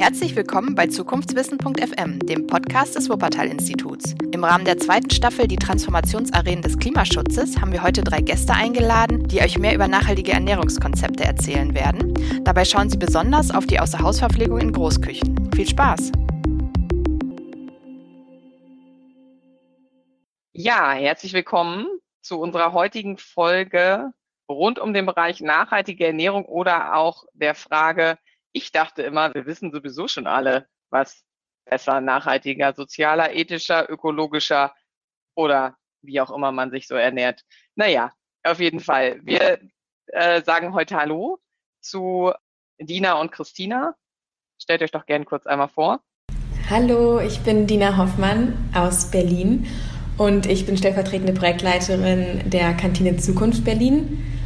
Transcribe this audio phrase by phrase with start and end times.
[0.00, 4.14] Herzlich willkommen bei Zukunftswissen.fm, dem Podcast des Wuppertal-Instituts.
[4.32, 9.28] Im Rahmen der zweiten Staffel Die Transformationsarenen des Klimaschutzes haben wir heute drei Gäste eingeladen,
[9.28, 12.14] die euch mehr über nachhaltige Ernährungskonzepte erzählen werden.
[12.44, 15.52] Dabei schauen sie besonders auf die Außerhausverpflegung in Großküchen.
[15.54, 16.12] Viel Spaß!
[20.54, 21.86] Ja, herzlich willkommen
[22.22, 24.12] zu unserer heutigen Folge
[24.48, 28.16] rund um den Bereich nachhaltige Ernährung oder auch der Frage,
[28.52, 31.24] ich dachte immer, wir wissen sowieso schon alle, was
[31.64, 34.74] besser, nachhaltiger, sozialer, ethischer, ökologischer
[35.34, 37.44] oder wie auch immer man sich so ernährt.
[37.74, 39.20] Naja, auf jeden Fall.
[39.22, 39.60] Wir
[40.06, 41.38] äh, sagen heute Hallo
[41.80, 42.32] zu
[42.78, 43.94] Dina und Christina.
[44.60, 46.00] Stellt euch doch gerne kurz einmal vor.
[46.68, 49.66] Hallo, ich bin Dina Hoffmann aus Berlin
[50.18, 54.39] und ich bin stellvertretende Projektleiterin der Kantine Zukunft Berlin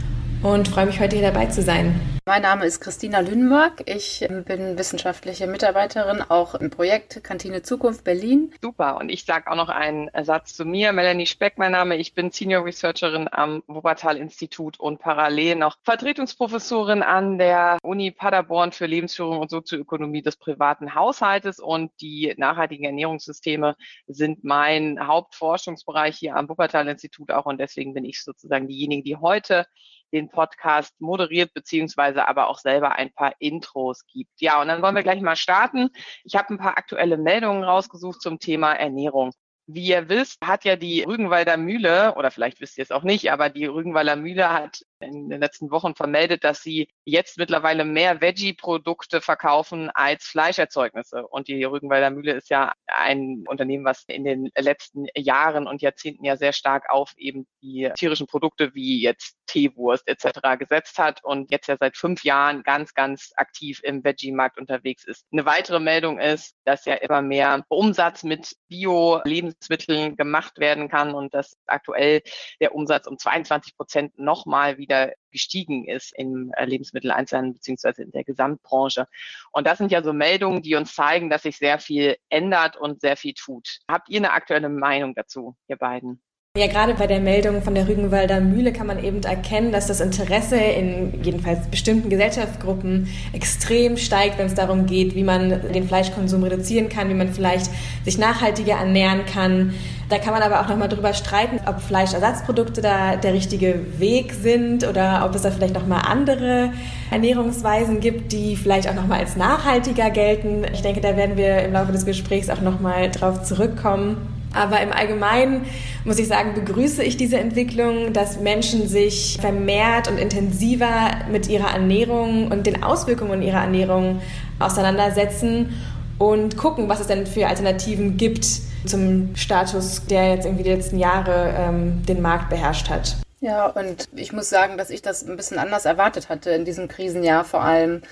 [0.45, 1.99] und freue mich heute hier dabei zu sein.
[2.27, 3.83] Mein Name ist Christina Lünenberg.
[3.87, 8.53] Ich bin wissenschaftliche Mitarbeiterin auch im Projekt Kantine Zukunft Berlin.
[8.61, 8.99] Super.
[8.99, 10.93] Und ich sage auch noch einen Satz zu mir.
[10.93, 11.97] Melanie Speck, mein Name.
[11.97, 18.73] Ich bin Senior Researcherin am Wuppertal Institut und parallel noch Vertretungsprofessorin an der Uni Paderborn
[18.73, 21.59] für Lebensführung und Sozioökonomie des privaten Haushaltes.
[21.59, 23.77] Und die nachhaltigen Ernährungssysteme
[24.07, 27.47] sind mein Hauptforschungsbereich hier am Wuppertal Institut auch.
[27.47, 29.67] Und deswegen bin ich sozusagen diejenige, die heute
[30.15, 34.41] den Podcast moderiert, beziehungsweise aber auch selber ein paar Intros gibt.
[34.41, 35.91] Ja, und dann wollen wir gleich mal starten.
[36.23, 39.33] Ich habe ein paar aktuelle Meldungen rausgesucht zum Thema Ernährung.
[39.67, 43.33] Wie ihr wisst, hat ja die Rügenwalder Mühle, oder vielleicht wisst ihr es auch nicht,
[43.33, 48.21] aber die Rügenwalder Mühle hat in den letzten Wochen vermeldet, dass sie jetzt mittlerweile mehr
[48.21, 51.27] Veggie-Produkte verkaufen als Fleischerzeugnisse.
[51.27, 56.25] Und die Rügenwalder Mühle ist ja ein Unternehmen, was in den letzten Jahren und Jahrzehnten
[56.25, 60.59] ja sehr stark auf eben die tierischen Produkte wie jetzt Teewurst etc.
[60.59, 65.27] gesetzt hat und jetzt ja seit fünf Jahren ganz, ganz aktiv im Veggie-Markt unterwegs ist.
[65.33, 71.35] Eine weitere Meldung ist, dass ja immer mehr Umsatz mit Bio-Lebensmitteln gemacht werden kann und
[71.35, 72.23] dass aktuell
[72.61, 78.13] der Umsatz um 22 Prozent nochmal wieder wieder gestiegen ist im äh, Lebensmitteleinzelhandel beziehungsweise in
[78.13, 79.09] der Gesamtbranche.
[79.53, 83.01] Und das sind ja so Meldungen, die uns zeigen, dass sich sehr viel ändert und
[83.01, 83.81] sehr viel tut.
[83.89, 86.23] Habt ihr eine aktuelle Meinung dazu, ihr beiden?
[86.57, 90.01] Ja, gerade bei der Meldung von der Rügenwalder Mühle kann man eben erkennen, dass das
[90.01, 96.45] Interesse in jedenfalls bestimmten Gesellschaftsgruppen extrem steigt, wenn es darum geht, wie man den Fleischkonsum
[96.45, 97.73] reduzieren kann, wie man vielleicht
[98.05, 99.75] sich nachhaltiger ernähren kann.
[100.09, 104.87] Da kann man aber auch nochmal drüber streiten, ob Fleischersatzprodukte da der richtige Weg sind
[104.87, 106.73] oder ob es da vielleicht nochmal andere
[107.11, 110.63] Ernährungsweisen gibt, die vielleicht auch nochmal als nachhaltiger gelten.
[110.73, 114.44] Ich denke, da werden wir im Laufe des Gesprächs auch nochmal drauf zurückkommen.
[114.55, 115.67] Aber im Allgemeinen
[116.05, 121.71] muss ich sagen, begrüße ich diese Entwicklung, dass Menschen sich vermehrt und intensiver mit ihrer
[121.71, 124.21] Ernährung und den Auswirkungen ihrer Ernährung
[124.59, 125.75] auseinandersetzen
[126.19, 128.47] und gucken, was es denn für Alternativen gibt
[128.87, 133.17] zum Status, der jetzt irgendwie die letzten Jahre ähm, den Markt beherrscht hat.
[133.41, 136.89] Ja, und ich muss sagen, dass ich das ein bisschen anders erwartet hatte in diesem
[136.89, 138.03] Krisenjahr vor allem.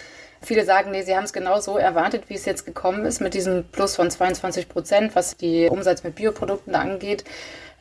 [0.44, 3.34] Viele sagen, nee, sie haben es genau so erwartet, wie es jetzt gekommen ist, mit
[3.34, 7.24] diesem Plus von 22 Prozent, was die Umsatz mit Bioprodukten angeht.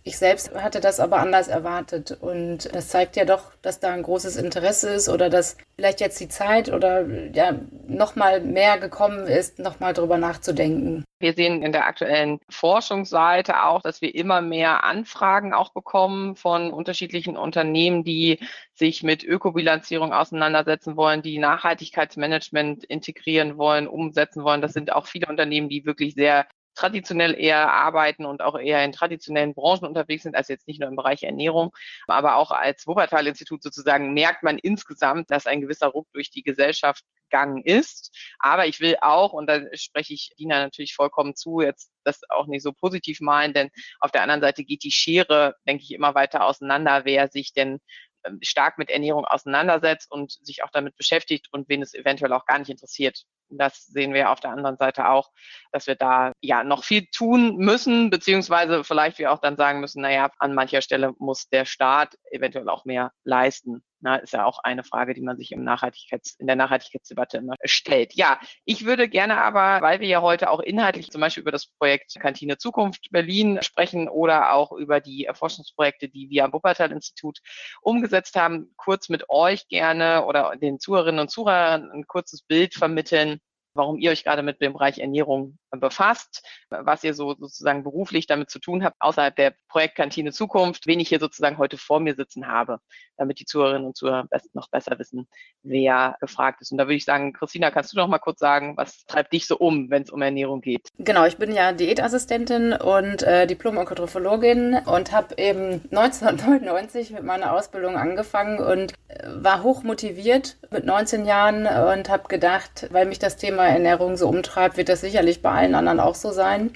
[0.04, 4.02] Ich selbst hatte das aber anders erwartet und das zeigt ja doch, dass da ein
[4.02, 9.28] großes Interesse ist oder dass vielleicht jetzt die Zeit oder ja noch mal mehr gekommen
[9.28, 11.04] ist, noch mal drüber nachzudenken.
[11.20, 16.72] Wir sehen in der aktuellen Forschungsseite auch, dass wir immer mehr Anfragen auch bekommen von
[16.72, 18.40] unterschiedlichen Unternehmen, die
[18.74, 24.62] sich mit Ökobilanzierung auseinandersetzen wollen, die Nachhaltigkeitsmanagement integrieren wollen, umsetzen wollen.
[24.62, 28.92] Das sind auch viele Unternehmen, die wirklich sehr traditionell eher arbeiten und auch eher in
[28.92, 31.72] traditionellen Branchen unterwegs sind, als jetzt nicht nur im Bereich Ernährung,
[32.08, 37.04] aber auch als Wuppertal-Institut sozusagen merkt man insgesamt, dass ein gewisser Ruck durch die Gesellschaft
[37.32, 38.16] gegangen ist.
[38.40, 42.48] Aber ich will auch, und da spreche ich Dina natürlich vollkommen zu, jetzt das auch
[42.48, 46.16] nicht so positiv malen, denn auf der anderen Seite geht die Schere, denke ich, immer
[46.16, 47.80] weiter auseinander, wer sich denn
[48.26, 52.46] ähm, stark mit Ernährung auseinandersetzt und sich auch damit beschäftigt und wen es eventuell auch
[52.46, 53.26] gar nicht interessiert.
[53.58, 55.32] Das sehen wir auf der anderen Seite auch,
[55.72, 60.02] dass wir da ja noch viel tun müssen, beziehungsweise vielleicht wir auch dann sagen müssen,
[60.02, 63.84] naja, an mancher Stelle muss der Staat eventuell auch mehr leisten.
[64.04, 67.54] Na, ist ja auch eine Frage, die man sich im Nachhaltigkeits, in der Nachhaltigkeitsdebatte immer
[67.64, 68.16] stellt.
[68.16, 71.68] Ja, ich würde gerne aber, weil wir ja heute auch inhaltlich zum Beispiel über das
[71.68, 77.40] Projekt Kantine Zukunft Berlin sprechen oder auch über die Forschungsprojekte, die wir am Wuppertal-Institut
[77.82, 83.40] umgesetzt haben, kurz mit euch gerne oder den Zuhörerinnen und Zuhörern ein kurzes Bild vermitteln,
[83.76, 88.50] warum ihr euch gerade mit dem Bereich Ernährung befasst, was ihr so sozusagen beruflich damit
[88.50, 92.48] zu tun habt, außerhalb der Projektkantine Zukunft, wen ich hier sozusagen heute vor mir sitzen
[92.48, 92.80] habe,
[93.18, 95.28] damit die Zuhörerinnen und Zuhörer noch besser wissen,
[95.64, 96.72] wer gefragt ist.
[96.72, 99.48] Und da würde ich sagen, Christina, kannst du noch mal kurz sagen, was treibt dich
[99.48, 100.90] so um, wenn es um Ernährung geht?
[100.98, 107.96] Genau, ich bin ja Diätassistentin und äh, Diplom-Ökotrophologin und habe eben 1999 mit meiner Ausbildung
[107.96, 113.38] angefangen und äh, war hoch motiviert mit 19 Jahren und habe gedacht, weil mich das
[113.38, 116.74] Thema Ernährung so umtreibt, wird das sicherlich bei allen anderen auch so sein.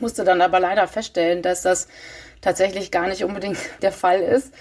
[0.00, 1.88] Musste dann aber leider feststellen, dass das
[2.40, 4.52] tatsächlich gar nicht unbedingt der Fall ist.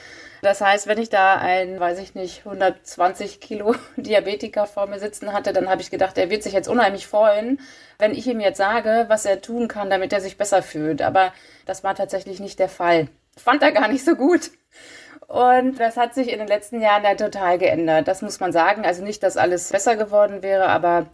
[0.41, 5.33] Das heißt, wenn ich da einen, weiß ich nicht, 120 Kilo Diabetiker vor mir sitzen
[5.33, 7.59] hatte, dann habe ich gedacht, er wird sich jetzt unheimlich freuen,
[7.97, 11.01] wenn ich ihm jetzt sage, was er tun kann, damit er sich besser fühlt.
[11.01, 11.33] Aber
[11.65, 13.07] das war tatsächlich nicht der Fall.
[13.37, 14.51] Fand er gar nicht so gut.
[15.27, 18.07] Und das hat sich in den letzten Jahren ja total geändert.
[18.07, 18.85] Das muss man sagen.
[18.85, 21.07] Also nicht, dass alles besser geworden wäre, aber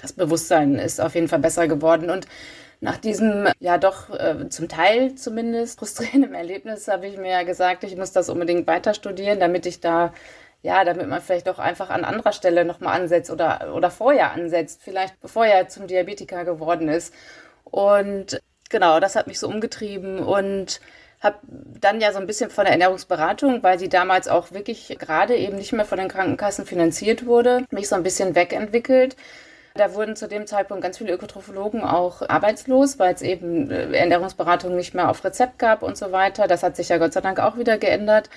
[0.00, 2.10] das Bewusstsein ist auf jeden Fall besser geworden.
[2.10, 2.26] Und
[2.80, 7.84] nach diesem, ja doch äh, zum Teil zumindest frustrierenden Erlebnis habe ich mir ja gesagt,
[7.84, 10.12] ich muss das unbedingt weiter studieren, damit ich da,
[10.62, 14.80] ja, damit man vielleicht auch einfach an anderer Stelle nochmal ansetzt oder, oder vorher ansetzt,
[14.82, 17.14] vielleicht bevor er zum Diabetiker geworden ist.
[17.64, 20.80] Und genau, das hat mich so umgetrieben und
[21.20, 21.38] habe
[21.80, 25.56] dann ja so ein bisschen von der Ernährungsberatung, weil sie damals auch wirklich gerade eben
[25.56, 29.16] nicht mehr von den Krankenkassen finanziert wurde, mich so ein bisschen wegentwickelt
[29.76, 34.74] da wurden zu dem Zeitpunkt ganz viele Ökotrophologen auch arbeitslos, weil es eben äh, Ernährungsberatung
[34.74, 36.46] nicht mehr auf Rezept gab und so weiter.
[36.48, 38.30] Das hat sich ja Gott sei Dank auch wieder geändert.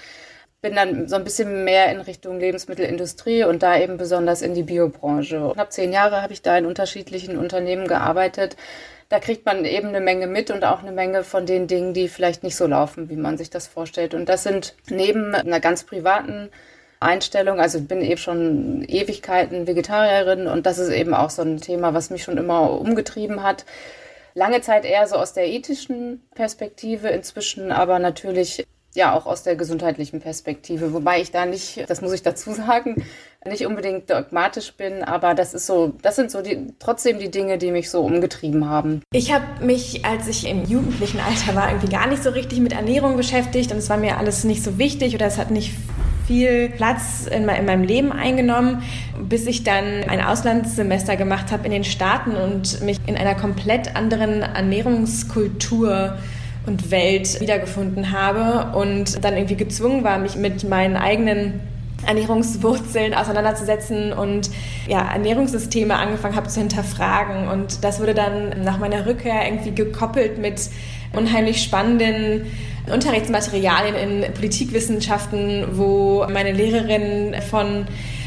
[0.62, 4.63] Bin dann so ein bisschen mehr in Richtung Lebensmittelindustrie und da eben besonders in die
[4.63, 5.51] Biobranche.
[5.53, 8.57] Knapp zehn Jahre habe ich da in unterschiedlichen Unternehmen gearbeitet.
[9.07, 12.09] Da kriegt man eben eine Menge mit und auch eine Menge von den Dingen, die
[12.09, 14.13] vielleicht nicht so laufen, wie man sich das vorstellt.
[14.13, 16.50] Und das sind neben einer ganz privaten
[17.00, 17.60] Einstellung.
[17.60, 21.94] Also ich bin eben schon Ewigkeiten Vegetarierin und das ist eben auch so ein Thema,
[21.94, 23.66] was mich schon immer umgetrieben hat.
[24.34, 28.66] Lange Zeit eher so aus der ethischen Perspektive, inzwischen aber natürlich
[28.96, 33.06] ja auch aus der gesundheitlichen Perspektive, wobei ich da nicht, das muss ich dazu sagen,
[33.46, 37.57] nicht unbedingt dogmatisch bin, aber das ist so, das sind so die trotzdem die Dinge,
[37.57, 39.01] die mich so umgetrieben haben.
[39.13, 42.74] Ich habe mich, als ich im jugendlichen Alter war, irgendwie gar nicht so richtig mit
[42.74, 45.74] Ernährung beschäftigt und es war mir alles nicht so wichtig oder es hat nicht
[46.29, 48.83] viel Platz in, meinem Leben eingenommen,
[49.27, 53.95] bis ich dann ein Auslandssemester gemacht habe in den Staaten und mich in einer komplett
[53.95, 56.19] anderen Ernährungskultur
[56.67, 61.61] und Welt wiedergefunden habe und dann irgendwie gezwungen war, mich mit meinen eigenen
[62.05, 64.51] Ernährungswurzeln auseinanderzusetzen und
[64.87, 67.47] ja, Ernährungssysteme angefangen habe zu hinterfragen.
[67.47, 70.69] Und das wurde dann nach meiner Rückkehr irgendwie gekoppelt mit
[71.13, 72.47] unheimlich spannenden
[72.91, 77.85] Unterrichtsmaterialien in Politikwissenschaften, wo meine Lehrerin von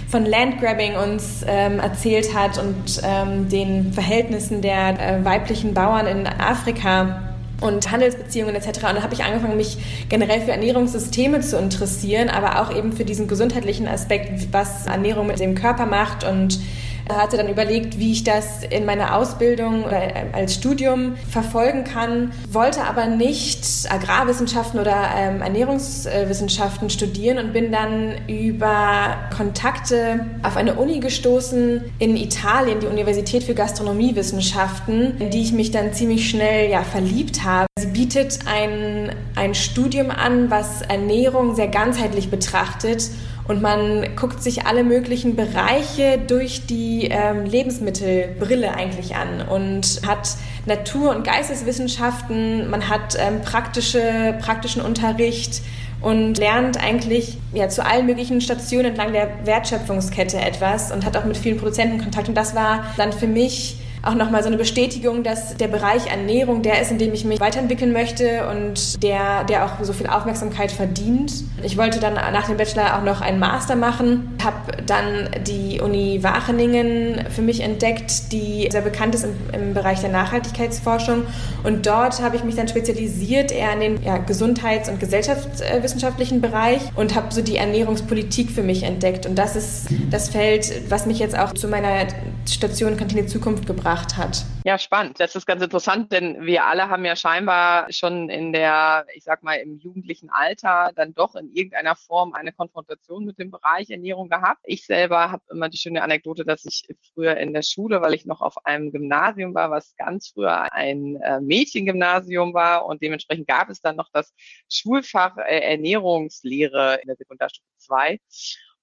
[0.09, 6.27] von Landgrabbing uns ähm, erzählt hat und ähm, den Verhältnissen der äh, weiblichen Bauern in
[6.27, 7.33] Afrika
[7.63, 8.67] und Handelsbeziehungen etc.
[8.67, 9.79] Und dann habe ich angefangen, mich
[10.11, 15.41] generell für Ernährungssysteme zu interessieren, aber auch eben für diesen gesundheitlichen Aspekt, was Ernährung mit
[15.41, 16.61] dem Körper macht und
[17.11, 22.33] hatte dann überlegt, wie ich das in meiner Ausbildung oder äh, als Studium verfolgen kann,
[22.51, 30.75] wollte aber nicht Agrarwissenschaften oder ähm, Ernährungswissenschaften studieren und bin dann über Kontakte auf eine
[30.75, 36.71] Uni gestoßen in Italien, die Universität für Gastronomiewissenschaften, in die ich mich dann ziemlich schnell
[36.71, 37.67] ja, verliebt habe.
[37.79, 43.11] Sie bietet ein, ein Studium an, was Ernährung sehr ganzheitlich betrachtet
[43.49, 50.37] und man guckt sich alle möglichen Bereiche durch die ähm, Lebensmittelbrille eigentlich an und hat
[50.67, 55.63] Natur- und Geisteswissenschaften, man hat ähm, praktische, praktischen Unterricht
[56.01, 61.25] und lernt eigentlich ja, zu allen möglichen Stationen entlang der Wertschöpfungskette etwas und hat auch
[61.25, 62.29] mit vielen Produzenten Kontakt.
[62.29, 66.63] Und das war dann für mich auch nochmal so eine Bestätigung, dass der Bereich Ernährung
[66.63, 70.73] der ist, in dem ich mich weiterentwickeln möchte und der, der auch so viel Aufmerksamkeit
[70.73, 71.33] verdient.
[71.63, 76.23] Ich wollte dann nach dem Bachelor auch noch einen Master machen, habe dann die Uni
[76.23, 81.23] Wageningen für mich entdeckt, die sehr bekannt ist im, im Bereich der Nachhaltigkeitsforschung.
[81.63, 86.81] Und dort habe ich mich dann spezialisiert eher in den ja, gesundheits- und gesellschaftswissenschaftlichen Bereich
[86.97, 89.27] und habe so die Ernährungspolitik für mich entdeckt.
[89.27, 92.07] Und das ist das Feld, was mich jetzt auch zu meiner
[92.49, 94.45] Station Kantine Zukunft gebracht hat.
[94.65, 95.19] Ja, spannend.
[95.19, 99.43] Das ist ganz interessant, denn wir alle haben ja scheinbar schon in der, ich sag
[99.43, 104.29] mal, im jugendlichen Alter dann doch in irgendeiner Form eine Konfrontation mit dem Bereich Ernährung
[104.29, 104.61] gehabt.
[104.65, 108.25] Ich selber habe immer die schöne Anekdote, dass ich früher in der Schule, weil ich
[108.25, 113.69] noch auf einem Gymnasium war, was ganz früher ein äh, Mädchengymnasium war und dementsprechend gab
[113.69, 114.33] es dann noch das
[114.69, 118.21] Schulfach äh, Ernährungslehre in der Sekundarstufe 2.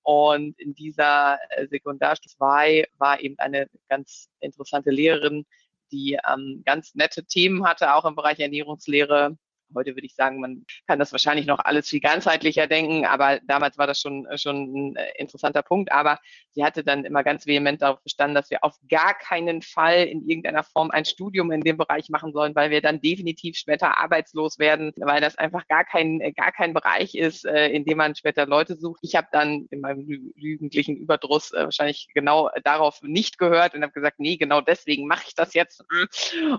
[0.03, 5.45] Und in dieser äh, Sekundarstufe 2 war eben eine ganz interessante Lehrerin,
[5.91, 9.37] die ähm, ganz nette Themen hatte, auch im Bereich Ernährungslehre.
[9.75, 13.77] Heute würde ich sagen, man kann das wahrscheinlich noch alles viel ganzheitlicher denken, aber damals
[13.77, 15.91] war das schon, schon ein äh, interessanter Punkt.
[15.91, 16.19] Aber
[16.53, 20.27] sie hatte dann immer ganz vehement darauf bestanden, dass wir auf gar keinen Fall in
[20.27, 24.59] irgendeiner Form ein Studium in dem Bereich machen sollen, weil wir dann definitiv später arbeitslos
[24.59, 28.45] werden, weil das einfach gar kein, gar kein Bereich ist, äh, in dem man später
[28.45, 28.99] Leute sucht.
[29.03, 33.93] Ich habe dann in meinem jugendlichen Überdruss äh, wahrscheinlich genau darauf nicht gehört und habe
[33.93, 35.83] gesagt, nee, genau deswegen mache ich das jetzt.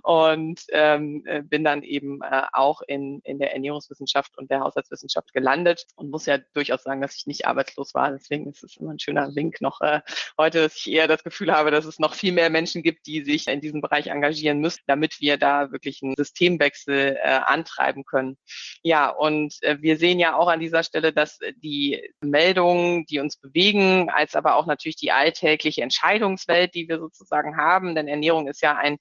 [0.02, 5.86] Und ähm, bin dann eben äh, auch in in, der Ernährungswissenschaft und der Haushaltswissenschaft gelandet
[5.96, 8.10] und muss ja durchaus sagen, dass ich nicht arbeitslos war.
[8.10, 9.89] Deswegen ist es immer ein schöner Wink noch äh,
[10.38, 13.24] heute, dass ich eher das Gefühl habe, dass es noch viel mehr Menschen gibt, die
[13.24, 18.36] sich in diesem Bereich engagieren müssen, damit wir da wirklich einen Systemwechsel äh, antreiben können.
[18.82, 23.36] Ja, und äh, wir sehen ja auch an dieser Stelle, dass die Meldungen, die uns
[23.36, 28.62] bewegen, als aber auch natürlich die alltägliche Entscheidungswelt, die wir sozusagen haben, denn Ernährung ist
[28.62, 28.98] ja ein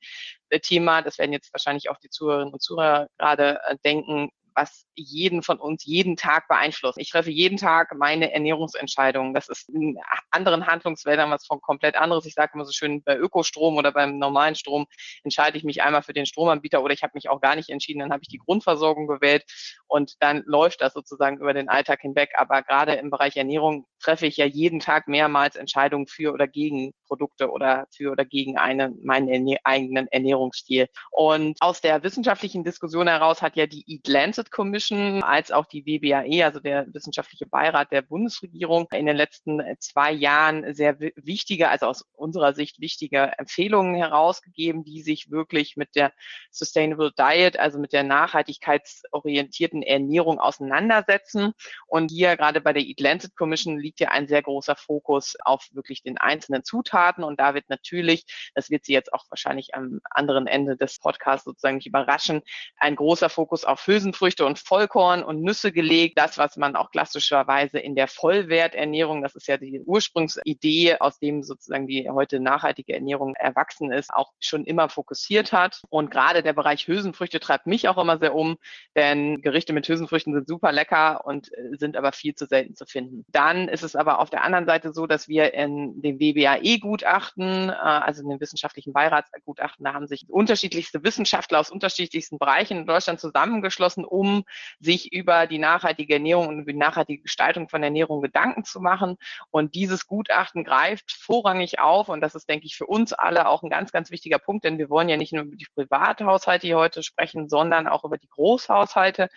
[0.63, 5.43] Thema, das werden jetzt wahrscheinlich auch die Zuhörerinnen und Zuhörer gerade äh, denken, was jeden
[5.43, 6.97] von uns jeden Tag beeinflusst.
[6.97, 9.33] Ich treffe jeden Tag meine Ernährungsentscheidungen.
[9.33, 9.97] Das ist in
[10.29, 12.25] anderen Handlungsfeldern was von komplett anderes.
[12.25, 14.85] Ich sage immer so schön, bei Ökostrom oder beim normalen Strom
[15.23, 17.99] entscheide ich mich einmal für den Stromanbieter oder ich habe mich auch gar nicht entschieden,
[17.99, 19.45] dann habe ich die Grundversorgung gewählt
[19.87, 22.31] und dann läuft das sozusagen über den Alltag hinweg.
[22.37, 26.93] Aber gerade im Bereich Ernährung treffe ich ja jeden Tag mehrmals Entscheidungen für oder gegen
[27.07, 30.87] Produkte oder für oder gegen einen, meinen eigenen Ernährungsstil.
[31.11, 35.85] Und aus der wissenschaftlichen Diskussion heraus hat ja die Eat Lancet Commission als auch die
[35.85, 41.85] WBAE, also der wissenschaftliche Beirat der Bundesregierung, in den letzten zwei Jahren sehr wichtige, also
[41.85, 46.13] aus unserer Sicht wichtige Empfehlungen herausgegeben, die sich wirklich mit der
[46.51, 51.53] Sustainable Diet, also mit der nachhaltigkeitsorientierten Ernährung auseinandersetzen.
[51.87, 55.67] Und hier gerade bei der Eat Lancet Commission liegt ja ein sehr großer Fokus auf
[55.73, 57.23] wirklich den einzelnen Zutaten.
[57.23, 58.25] Und da wird natürlich,
[58.55, 62.41] das wird Sie jetzt auch wahrscheinlich am anderen Ende des Podcasts sozusagen nicht überraschen,
[62.77, 66.17] ein großer Fokus auf Hülsenfrüchte und Vollkorn und Nüsse gelegt.
[66.17, 71.43] Das, was man auch klassischerweise in der Vollwerternährung, das ist ja die Ursprungsidee, aus dem
[71.43, 75.81] sozusagen die heute nachhaltige Ernährung erwachsen ist, auch schon immer fokussiert hat.
[75.89, 78.57] Und gerade der Bereich Hülsenfrüchte treibt mich auch immer sehr um,
[78.95, 82.85] denn Gerichte mit Hülsenfrüchten sind super lecker und äh, sind aber viel zu selten zu
[82.85, 83.25] finden.
[83.29, 87.73] Dann ist es aber auf der anderen Seite so, dass wir in dem WBAE-Gutachten, äh,
[87.73, 93.19] also in den wissenschaftlichen Beiratsgutachten, da haben sich unterschiedlichste Wissenschaftler aus unterschiedlichsten Bereichen in Deutschland
[93.19, 94.43] zusammengeschlossen, um
[94.79, 99.17] sich über die nachhaltige Ernährung und über die nachhaltige Gestaltung von Ernährung Gedanken zu machen.
[99.49, 103.63] Und dieses Gutachten greift vorrangig auf, und das ist, denke ich, für uns alle auch
[103.63, 106.77] ein ganz, ganz wichtiger Punkt, denn wir wollen ja nicht nur über die Privathaushalte hier
[106.77, 109.29] heute sprechen, sondern auch über die Großhaushalte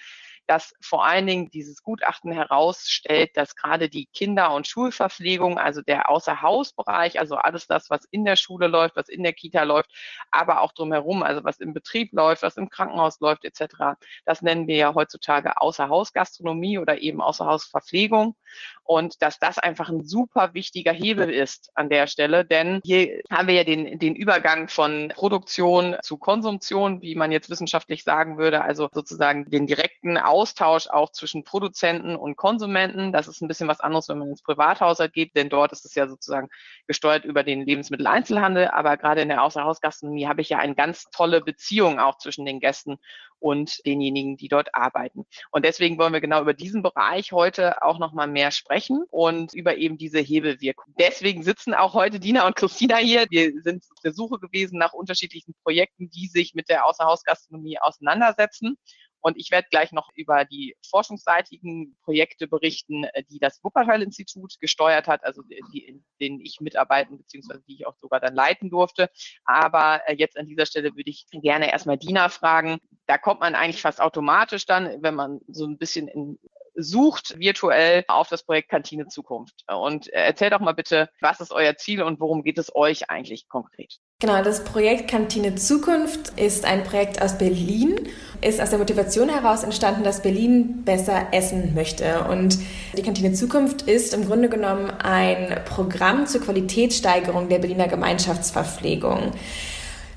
[0.47, 6.11] dass vor allen Dingen dieses Gutachten herausstellt, dass gerade die Kinder- und Schulverpflegung, also der
[6.11, 9.91] Außerhausbereich, also alles das, was in der Schule läuft, was in der Kita läuft,
[10.31, 13.97] aber auch drumherum, also was im Betrieb läuft, was im Krankenhaus läuft, etc.
[14.25, 18.37] Das nennen wir ja heutzutage Außerhausgastronomie oder eben Außerhausverpflegung.
[18.85, 23.49] Und dass das einfach ein super wichtiger Hebel ist an der Stelle, denn hier haben
[23.49, 28.63] wir ja den, den Übergang von Produktion zu Konsumtion, wie man jetzt wissenschaftlich sagen würde,
[28.63, 33.13] also sozusagen den direkten Austausch auch zwischen Produzenten und Konsumenten.
[33.13, 35.95] Das ist ein bisschen was anderes, wenn man ins Privathaushalt geht, denn dort ist es
[35.95, 36.49] ja sozusagen
[36.87, 38.69] gesteuert über den Lebensmitteleinzelhandel.
[38.69, 42.61] Aber gerade in der Außerhausgastronomie habe ich ja eine ganz tolle Beziehung auch zwischen den
[42.61, 42.97] Gästen
[43.41, 45.27] und denjenigen, die dort arbeiten.
[45.51, 49.77] Und deswegen wollen wir genau über diesen Bereich heute auch nochmal mehr sprechen und über
[49.77, 50.95] eben diese Hebelwirkung.
[50.99, 53.27] Deswegen sitzen auch heute Dina und Christina hier.
[53.29, 58.79] Wir sind auf der Suche gewesen nach unterschiedlichen Projekten, die sich mit der Außerhausgastronomie auseinandersetzen.
[59.23, 65.09] Und ich werde gleich noch über die forschungsseitigen Projekte berichten, äh, die das Wuppertal-Institut gesteuert
[65.09, 67.61] hat, also die, in denen ich mitarbeiten bzw.
[67.67, 69.09] die ich auch sogar dann leiten durfte.
[69.45, 72.79] Aber äh, jetzt an dieser Stelle würde ich gerne erstmal Dina fragen.
[73.07, 76.39] Da kommt man eigentlich fast automatisch dann, wenn man so ein bisschen in
[76.75, 79.65] sucht virtuell auf das Projekt Kantine Zukunft.
[79.69, 83.11] Und äh, erzähl doch mal bitte, was ist euer Ziel und worum geht es euch
[83.11, 83.99] eigentlich konkret?
[84.23, 87.97] Genau, das Projekt Kantine Zukunft ist ein Projekt aus Berlin,
[88.41, 92.23] ist aus der Motivation heraus entstanden, dass Berlin besser essen möchte.
[92.31, 92.57] Und
[92.97, 99.33] die Kantine Zukunft ist im Grunde genommen ein Programm zur Qualitätssteigerung der Berliner Gemeinschaftsverpflegung.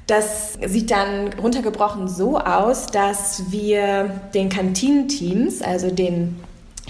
[0.05, 6.35] Das sieht dann runtergebrochen so aus, dass wir den Kantinenteams, also den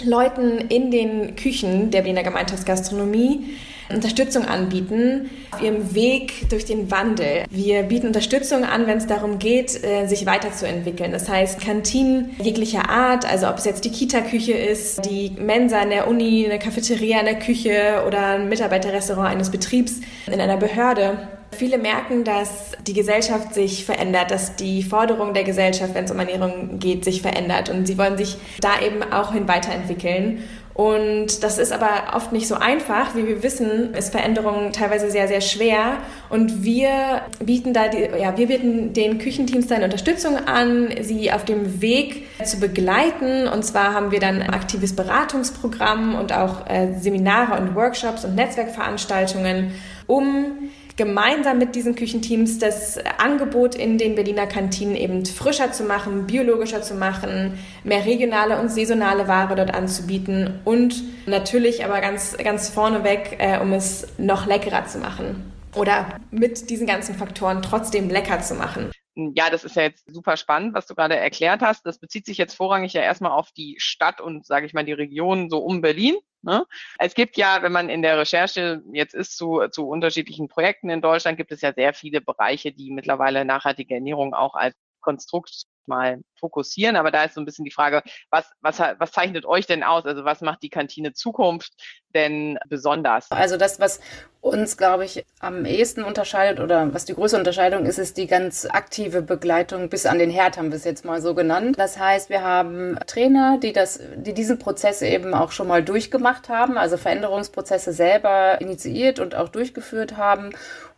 [0.03, 3.55] Leuten in den Küchen der Berliner Gemeinschaftsgastronomie,
[3.89, 7.46] Unterstützung anbieten auf ihrem Weg durch den Wandel.
[7.50, 11.12] Wir bieten Unterstützung an, wenn es darum geht, äh, sich weiterzuentwickeln.
[11.12, 15.89] Das heißt, Kantinen jeglicher Art, also ob es jetzt die Kita-Küche ist, die Mensa in
[15.89, 21.18] der Uni, eine Cafeteria in der Küche oder ein Mitarbeiterrestaurant eines Betriebs in einer Behörde
[21.56, 26.20] viele merken, dass die Gesellschaft sich verändert, dass die Forderung der Gesellschaft, wenn es um
[26.20, 30.44] Ernährung geht, sich verändert und sie wollen sich da eben auch hin weiterentwickeln.
[30.75, 33.15] Und das ist aber oft nicht so einfach.
[33.15, 36.00] Wie wir wissen, ist Veränderung teilweise sehr, sehr schwer.
[36.29, 41.46] Und wir bieten da, die, ja, wir bieten den Küchenteams dann Unterstützung an, sie auf
[41.46, 43.48] dem Weg zu begleiten.
[43.48, 48.36] Und zwar haben wir dann ein aktives Beratungsprogramm und auch äh, Seminare und Workshops und
[48.36, 49.72] Netzwerkveranstaltungen,
[50.08, 56.25] um gemeinsam mit diesen Küchenteams das Angebot in den Berliner Kantinen eben frischer zu machen,
[56.25, 62.70] biologischer zu machen, mehr regionale und saisonale Ware dort anzubieten und natürlich aber ganz, ganz
[62.70, 68.40] vorneweg, äh, um es noch leckerer zu machen oder mit diesen ganzen Faktoren trotzdem lecker
[68.40, 68.92] zu machen.
[69.16, 71.86] Ja, das ist ja jetzt super spannend, was du gerade erklärt hast.
[71.86, 74.94] Das bezieht sich jetzt vorrangig ja erstmal auf die Stadt und, sage ich mal, die
[74.94, 76.16] Region so um Berlin.
[76.46, 76.64] Ne?
[77.00, 81.02] Es gibt ja, wenn man in der Recherche jetzt ist zu, zu unterschiedlichen Projekten in
[81.02, 86.22] Deutschland, gibt es ja sehr viele Bereiche, die mittlerweile nachhaltige Ernährung auch als Konstrukt mal
[86.39, 86.96] fokussieren.
[86.96, 90.06] Aber da ist so ein bisschen die Frage, was, was, was zeichnet euch denn aus?
[90.06, 91.74] Also was macht die Kantine Zukunft
[92.13, 93.32] denn besonders?
[93.32, 94.00] Also das, was
[94.42, 98.68] uns, glaube ich, am ehesten unterscheidet oder was die größte Unterscheidung ist, ist die ganz
[98.68, 101.80] aktive Begleitung bis an den Herd, haben wir es jetzt mal so genannt.
[101.80, 106.48] Das heißt, wir haben Trainer, die das, die diesen Prozess eben auch schon mal durchgemacht
[106.48, 110.51] haben, also Veränderungsprozesse selber initiiert und auch durchgeführt haben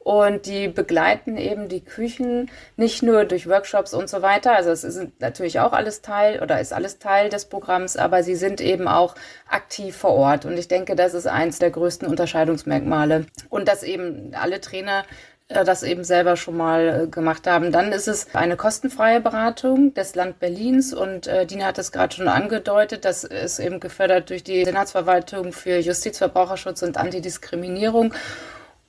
[0.08, 4.56] und die begleiten eben die Küchen nicht nur durch Workshops und so weiter.
[4.56, 8.36] Also es ist natürlich auch alles Teil oder ist alles Teil des Programms, aber sie
[8.36, 9.16] sind eben auch
[9.50, 10.46] aktiv vor Ort.
[10.46, 13.26] Und ich denke, das ist eins der größten Unterscheidungsmerkmale.
[13.50, 15.04] Und dass eben alle Trainer
[15.50, 17.74] äh, das eben selber schon mal äh, gemacht haben.
[17.74, 22.16] Dann ist es eine kostenfreie Beratung des Land Berlins und äh, Dina hat es gerade
[22.16, 28.14] schon angedeutet, das ist eben gefördert durch die Senatsverwaltung für Justiz, Verbraucherschutz und Antidiskriminierung.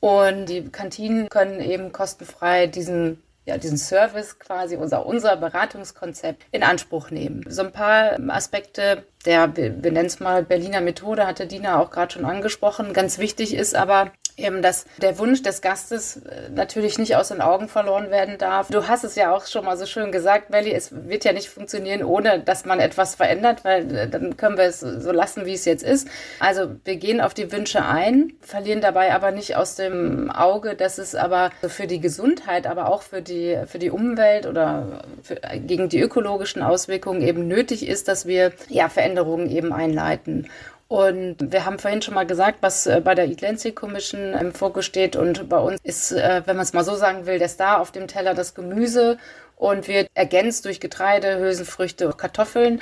[0.01, 6.63] Und die Kantinen können eben kostenfrei diesen ja, diesen Service quasi, unser, unser Beratungskonzept in
[6.63, 7.45] Anspruch nehmen.
[7.49, 12.13] So ein paar Aspekte der, wir, nennen es mal Berliner Methode, hatte Dina auch gerade
[12.13, 12.93] schon angesprochen.
[12.93, 17.41] Ganz wichtig ist aber, eben, dass der Wunsch des Gastes äh, natürlich nicht aus den
[17.41, 18.69] Augen verloren werden darf.
[18.69, 21.49] Du hast es ja auch schon mal so schön gesagt, Belly, es wird ja nicht
[21.49, 25.55] funktionieren, ohne dass man etwas verändert, weil äh, dann können wir es so lassen, wie
[25.55, 26.09] es jetzt ist.
[26.41, 30.99] Also wir gehen auf die Wünsche ein, verlieren dabei aber nicht aus dem Auge, dass
[30.99, 35.89] es aber für die Gesundheit, aber auch für die, für die Umwelt oder für, gegen
[35.89, 40.49] die ökologischen Auswirkungen eben nötig ist, dass wir ja Veränderungen eben einleiten.
[40.89, 44.55] Und wir haben vorhin schon mal gesagt, was äh, bei der Eat Landscape Commission im
[44.55, 45.17] Fokus steht.
[45.17, 47.93] Und bei uns ist, äh, wenn man es mal so sagen will, der Star auf
[47.93, 49.19] dem Teller das Gemüse
[49.57, 52.81] und wird ergänzt durch Getreide, Hülsenfrüchte, Kartoffeln.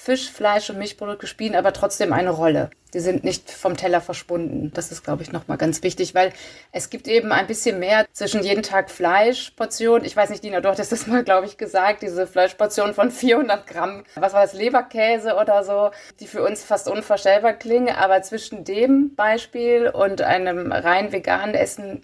[0.00, 2.70] Fisch, Fleisch und Milchprodukte spielen aber trotzdem eine Rolle.
[2.94, 4.70] Die sind nicht vom Teller verschwunden.
[4.72, 6.32] Das ist, glaube ich, nochmal ganz wichtig, weil
[6.70, 10.04] es gibt eben ein bisschen mehr zwischen jeden Tag Fleischportion.
[10.04, 13.66] Ich weiß nicht, Dina, du hattest das mal, glaube ich, gesagt, diese Fleischportion von 400
[13.66, 17.94] Gramm, was war das, Leberkäse oder so, die für uns fast unvorstellbar klingen.
[17.94, 22.02] Aber zwischen dem Beispiel und einem rein veganen Essen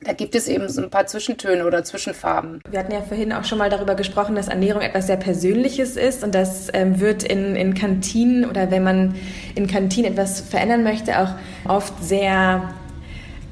[0.00, 2.60] da gibt es eben so ein paar Zwischentöne oder Zwischenfarben.
[2.70, 6.22] Wir hatten ja vorhin auch schon mal darüber gesprochen, dass Ernährung etwas sehr Persönliches ist
[6.22, 9.16] und das ähm, wird in, in Kantinen oder wenn man
[9.56, 11.30] in Kantinen etwas verändern möchte, auch
[11.68, 12.74] oft sehr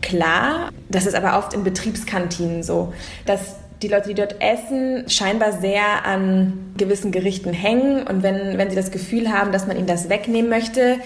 [0.03, 0.71] klar.
[0.89, 6.07] Das ist aber oft in Betriebskantinen so, dass die Leute, die dort essen, scheinbar sehr
[6.07, 10.09] an gewissen Gerichten hängen und wenn, wenn sie das Gefühl haben, dass man ihnen das
[10.09, 10.99] wegnehmen möchte,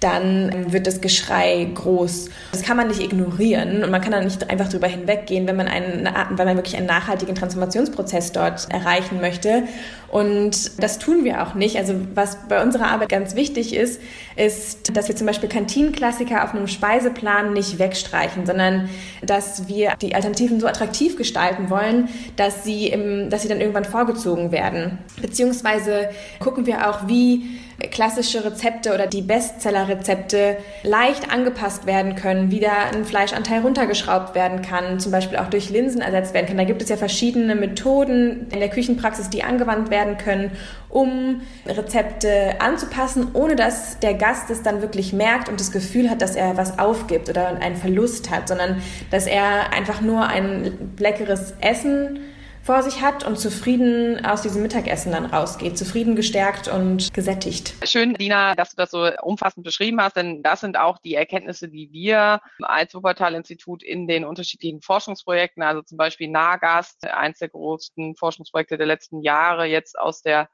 [0.00, 2.28] dann wird das Geschrei groß.
[2.52, 5.68] Das kann man nicht ignorieren und man kann da nicht einfach drüber hinweggehen, wenn man
[5.68, 9.64] einen, wenn man wirklich einen nachhaltigen Transformationsprozess dort erreichen möchte.
[10.08, 11.76] Und das tun wir auch nicht.
[11.76, 14.00] Also was bei unserer Arbeit ganz wichtig ist,
[14.36, 18.88] ist, dass wir zum Beispiel Kantinenklassiker auf einem Speiseplan nicht wegstreichen, sondern
[19.22, 23.84] dass wir die Alternativen so attraktiv gestalten wollen, dass sie, im, dass sie dann irgendwann
[23.84, 24.98] vorgezogen werden.
[25.20, 27.58] Beziehungsweise gucken wir auch, wie
[27.90, 34.98] klassische Rezepte oder die Bestseller-Rezepte leicht angepasst werden können, wieder ein Fleischanteil runtergeschraubt werden kann,
[34.98, 36.56] zum Beispiel auch durch Linsen ersetzt werden kann.
[36.56, 40.52] Da gibt es ja verschiedene Methoden in der Küchenpraxis, die angewandt werden können,
[40.88, 46.22] um Rezepte anzupassen, ohne dass der Gast es dann wirklich merkt und das Gefühl hat,
[46.22, 51.52] dass er was aufgibt oder einen Verlust hat, sondern dass er einfach nur ein leckeres
[51.60, 52.20] Essen
[52.66, 57.74] vor sich hat und zufrieden aus diesem Mittagessen dann rausgeht, zufrieden gestärkt und gesättigt.
[57.84, 61.68] Schön, Dina, dass du das so umfassend beschrieben hast, denn das sind auch die Erkenntnisse,
[61.68, 68.16] die wir als Wuppertal-Institut in den unterschiedlichen Forschungsprojekten, also zum Beispiel NAGAST, eins der größten
[68.16, 70.48] Forschungsprojekte der letzten Jahre, jetzt aus der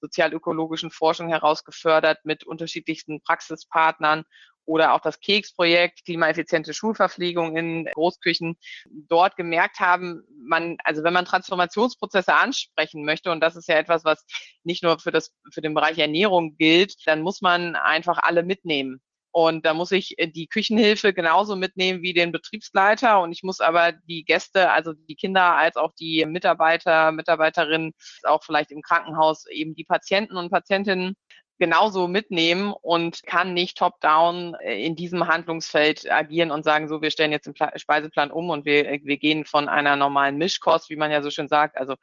[0.00, 4.24] sozialökologischen Forschung heraus gefördert mit unterschiedlichsten Praxispartnern
[4.68, 8.58] oder auch das Keksprojekt, klimaeffiziente Schulverpflegung in Großküchen,
[8.90, 14.04] dort gemerkt haben, man, also wenn man Transformationsprozesse ansprechen möchte, und das ist ja etwas,
[14.04, 14.24] was
[14.64, 19.00] nicht nur für das, für den Bereich Ernährung gilt, dann muss man einfach alle mitnehmen.
[19.30, 23.20] Und da muss ich die Küchenhilfe genauso mitnehmen wie den Betriebsleiter.
[23.20, 27.92] Und ich muss aber die Gäste, also die Kinder als auch die Mitarbeiter, Mitarbeiterinnen,
[28.24, 31.14] auch vielleicht im Krankenhaus, eben die Patienten und Patientinnen
[31.58, 37.10] genauso mitnehmen und kann nicht top-down äh, in diesem Handlungsfeld agieren und sagen, so, wir
[37.10, 40.96] stellen jetzt den Speiseplan um und wir, äh, wir gehen von einer normalen Mischkost, wie
[40.96, 41.96] man ja so schön sagt, also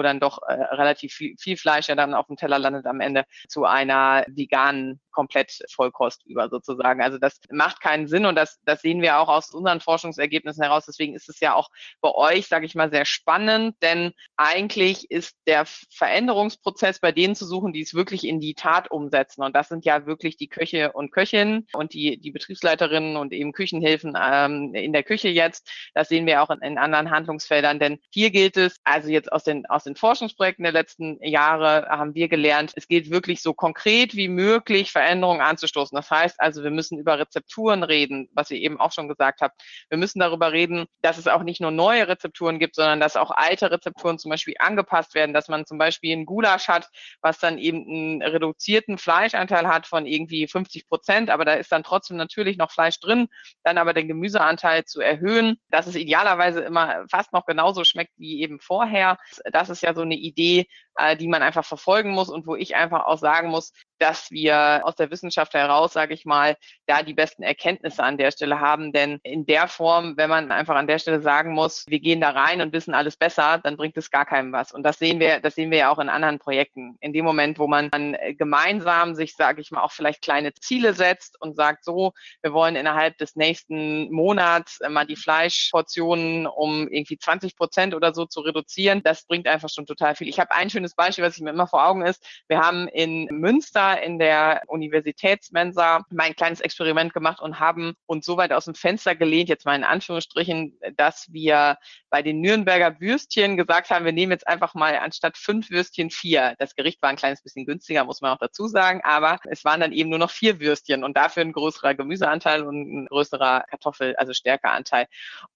[0.00, 3.00] wo dann doch äh, relativ viel, viel Fleisch ja dann auf dem Teller landet am
[3.00, 7.02] Ende, zu einer veganen komplett Vollkost über sozusagen.
[7.02, 10.86] Also das macht keinen Sinn und das, das sehen wir auch aus unseren Forschungsergebnissen heraus.
[10.86, 11.68] Deswegen ist es ja auch
[12.00, 17.44] bei euch, sage ich mal, sehr spannend, denn eigentlich ist der Veränderungsprozess bei denen zu
[17.44, 19.42] suchen, die es wirklich in die Tat umsetzen.
[19.42, 23.52] Und das sind ja wirklich die Köche und Köchinnen und die, die Betriebsleiterinnen und eben
[23.52, 25.70] Küchenhilfen ähm, in der Küche jetzt.
[25.92, 29.44] Das sehen wir auch in, in anderen Handlungsfeldern, denn hier gilt es, also jetzt aus
[29.44, 34.14] den, aus den Forschungsprojekten der letzten Jahre haben wir gelernt, es gilt wirklich so konkret
[34.14, 35.96] wie möglich Veränderungen anzustoßen.
[35.96, 39.60] Das heißt also, wir müssen über Rezepturen reden, was ihr eben auch schon gesagt habt.
[39.88, 43.30] Wir müssen darüber reden, dass es auch nicht nur neue Rezepturen gibt, sondern dass auch
[43.30, 46.88] alte Rezepturen zum Beispiel angepasst werden, dass man zum Beispiel ein Gulasch hat,
[47.22, 51.82] was dann eben einen reduzierten Fleischanteil hat von irgendwie 50 Prozent, aber da ist dann
[51.82, 53.28] trotzdem natürlich noch Fleisch drin,
[53.64, 58.42] dann aber den Gemüseanteil zu erhöhen, dass es idealerweise immer fast noch genauso schmeckt wie
[58.42, 59.18] eben vorher.
[59.52, 62.74] Das ist ja so eine Idee, äh, die man einfach verfolgen muss und wo ich
[62.76, 67.14] einfach auch sagen muss, dass wir aus der Wissenschaft heraus, sage ich mal, da die
[67.14, 68.92] besten Erkenntnisse an der Stelle haben.
[68.92, 72.30] Denn in der Form, wenn man einfach an der Stelle sagen muss, wir gehen da
[72.30, 74.72] rein und wissen alles besser, dann bringt es gar keinem was.
[74.72, 76.96] Und das sehen wir, das sehen wir ja auch in anderen Projekten.
[77.00, 80.94] In dem Moment, wo man dann gemeinsam sich, sage ich mal, auch vielleicht kleine Ziele
[80.94, 87.18] setzt und sagt, so, wir wollen innerhalb des nächsten Monats mal die Fleischportionen um irgendwie
[87.18, 90.28] 20 Prozent oder so zu reduzieren, das bringt einfach schon total viel.
[90.28, 92.24] Ich habe ein schönes Beispiel, was ich mir immer vor Augen ist.
[92.48, 98.24] Wir haben in Münster in der Universitätsmensa mal ein kleines Experiment gemacht und haben uns
[98.24, 101.76] so weit aus dem Fenster gelehnt, jetzt mal in Anführungsstrichen, dass wir
[102.08, 106.54] bei den Nürnberger Würstchen gesagt haben, wir nehmen jetzt einfach mal anstatt fünf Würstchen vier.
[106.58, 109.80] Das Gericht war ein kleines bisschen günstiger, muss man auch dazu sagen, aber es waren
[109.80, 114.16] dann eben nur noch vier Würstchen und dafür ein größerer Gemüseanteil und ein größerer Kartoffel,
[114.16, 115.08] also Stärkeanteil.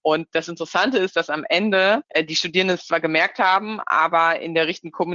[0.03, 4.39] Und das Interessante ist, dass am Ende äh, die Studierenden es zwar gemerkt haben, aber
[4.39, 5.14] in der richtigen Kommunikation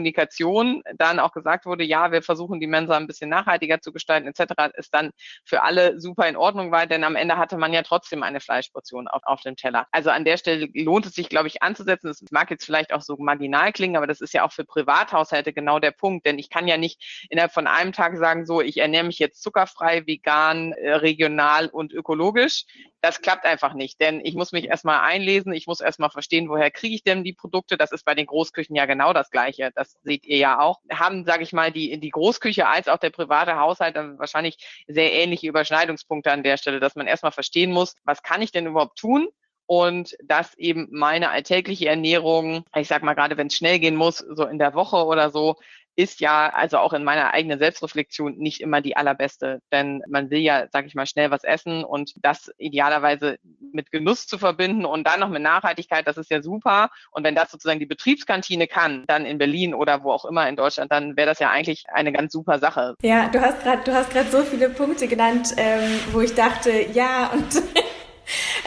[0.96, 4.72] dann auch gesagt wurde, ja, wir versuchen die Mensa ein bisschen nachhaltiger zu gestalten etc.,
[4.74, 5.10] ist dann
[5.44, 9.08] für alle super in Ordnung war, denn am Ende hatte man ja trotzdem eine Fleischportion
[9.08, 9.86] auf, auf dem Teller.
[9.92, 12.08] Also an der Stelle lohnt es sich, glaube ich, anzusetzen.
[12.08, 15.52] Das mag jetzt vielleicht auch so marginal klingen, aber das ist ja auch für Privathaushalte
[15.52, 18.78] genau der Punkt, denn ich kann ja nicht innerhalb von einem Tag sagen, so, ich
[18.78, 22.64] ernähre mich jetzt zuckerfrei, vegan, äh, regional und ökologisch.
[23.02, 26.70] Das klappt einfach nicht, denn ich muss mich erstmal einlesen, ich muss erstmal verstehen, woher
[26.70, 27.78] kriege ich denn die Produkte.
[27.78, 29.70] Das ist bei den Großküchen ja genau das Gleiche.
[29.94, 30.80] Das seht ihr ja auch.
[30.92, 35.12] Haben, sage ich mal, die, die Großküche als auch der private Haushalt dann wahrscheinlich sehr
[35.12, 38.98] ähnliche Überschneidungspunkte an der Stelle, dass man erstmal verstehen muss, was kann ich denn überhaupt
[38.98, 39.28] tun?
[39.70, 44.18] Und dass eben meine alltägliche Ernährung, ich sag mal gerade, wenn es schnell gehen muss,
[44.18, 45.54] so in der Woche oder so,
[45.94, 49.62] ist ja also auch in meiner eigenen Selbstreflexion nicht immer die allerbeste.
[49.70, 53.38] Denn man will ja, sag ich mal, schnell was essen und das idealerweise
[53.72, 56.90] mit Genuss zu verbinden und dann noch mit Nachhaltigkeit, das ist ja super.
[57.12, 60.56] Und wenn das sozusagen die Betriebskantine kann, dann in Berlin oder wo auch immer in
[60.56, 62.96] Deutschland, dann wäre das ja eigentlich eine ganz super Sache.
[63.02, 66.72] Ja, du hast gerade, du hast gerade so viele Punkte genannt, ähm, wo ich dachte,
[66.92, 67.62] ja und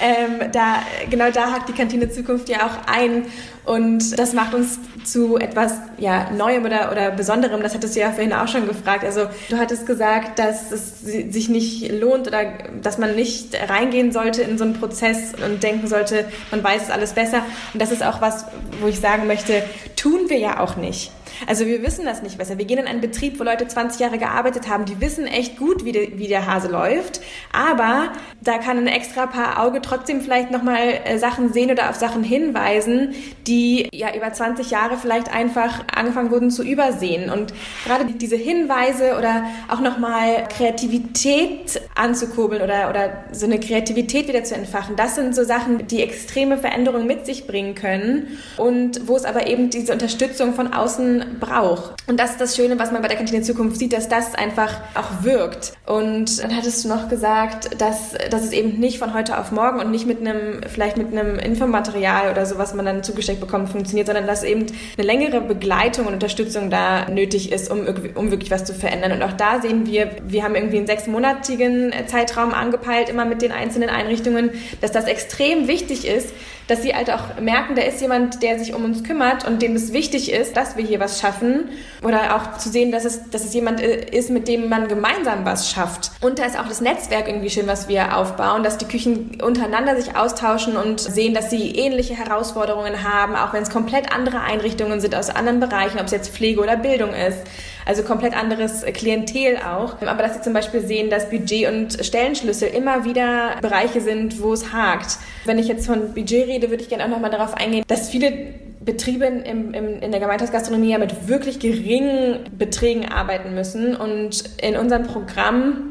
[0.01, 3.25] ähm, da, genau da hakt die Kantine Zukunft ja auch ein.
[3.65, 7.62] Und das macht uns zu etwas ja, Neuem oder, oder Besonderem.
[7.63, 9.06] Das hattest du ja vorhin auch schon gefragt.
[9.06, 12.43] Also du hattest gesagt, dass es sich nicht lohnt oder
[12.82, 16.89] dass man nicht reingehen sollte in so einen Prozess und denken sollte, man weiß es
[16.89, 17.43] alles besser.
[17.73, 18.45] Und das ist auch was,
[18.82, 19.63] wo ich sagen möchte,
[19.95, 21.12] tun wir ja auch nicht.
[21.48, 22.58] Also wir wissen das nicht besser.
[22.58, 25.86] Wir gehen in einen Betrieb, wo Leute 20 Jahre gearbeitet haben, die wissen echt gut,
[25.86, 27.22] wie, de, wie der Hase läuft.
[27.52, 31.96] Aber da kann ein extra Paar Auge trotzdem vielleicht nochmal äh, Sachen sehen oder auf
[31.96, 33.13] Sachen hinweisen,
[33.48, 37.30] die ja über 20 Jahre vielleicht einfach angefangen wurden zu übersehen.
[37.30, 37.54] Und
[37.86, 44.56] gerade diese Hinweise oder auch nochmal Kreativität anzukurbeln oder, oder so eine Kreativität wieder zu
[44.56, 49.26] entfachen, das sind so Sachen, die extreme Veränderungen mit sich bringen können und wo es
[49.26, 51.93] aber eben diese Unterstützung von außen Essen braucht.
[52.07, 54.81] Und das ist das Schöne, was man bei der Kantine Zukunft sieht, dass das einfach
[54.95, 55.73] auch wirkt.
[55.86, 59.79] Und dann hattest du noch gesagt, dass, dass es eben nicht von heute auf morgen
[59.79, 63.69] und nicht mit einem, vielleicht mit einem Infomaterial oder so, was man dann zugesteckt bekommt,
[63.69, 64.65] funktioniert, sondern dass eben
[64.97, 69.13] eine längere Begleitung und Unterstützung da nötig ist, um, um wirklich was zu verändern.
[69.13, 73.51] Und auch da sehen wir, wir haben irgendwie einen sechsmonatigen Zeitraum angepeilt, immer mit den
[73.51, 76.33] einzelnen Einrichtungen, dass das extrem wichtig ist,
[76.67, 79.76] dass sie halt auch merken, da ist jemand, der sich um uns kümmert und dem
[79.76, 81.69] es wichtig ist, dass wir hier was schaffen.
[82.02, 85.45] Oder auch zu sehen, dass es, dass es jemand äh, ist, mit dem man gemeinsam
[85.45, 86.12] was schafft.
[86.21, 89.99] Und da ist auch das Netzwerk irgendwie schön, was wir aufbauen, dass die Küchen untereinander
[89.99, 95.02] sich austauschen und sehen, dass sie ähnliche Herausforderungen haben, auch wenn es komplett andere Einrichtungen
[95.02, 97.39] sind aus anderen Bereichen, ob es jetzt Pflege oder Bildung ist.
[97.86, 100.02] Also komplett anderes Klientel auch.
[100.02, 104.54] Aber dass sie zum Beispiel sehen, dass Budget und Stellenschlüssel immer wieder Bereiche sind, wo
[104.54, 105.17] es hakt.
[105.46, 108.32] Wenn ich jetzt von Budget rede, würde ich gerne auch nochmal darauf eingehen, dass viele
[108.80, 113.96] Betriebe im, im, in der Gemeinschaftsgastronomie ja mit wirklich geringen Beträgen arbeiten müssen.
[113.96, 115.89] Und in unserem Programm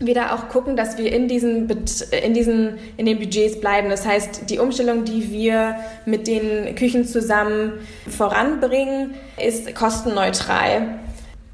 [0.00, 1.68] wir da auch gucken, dass wir in diesen,
[2.22, 3.90] in diesen, in den Budgets bleiben.
[3.90, 7.72] Das heißt, die Umstellung, die wir mit den Küchen zusammen
[8.08, 11.00] voranbringen, ist kostenneutral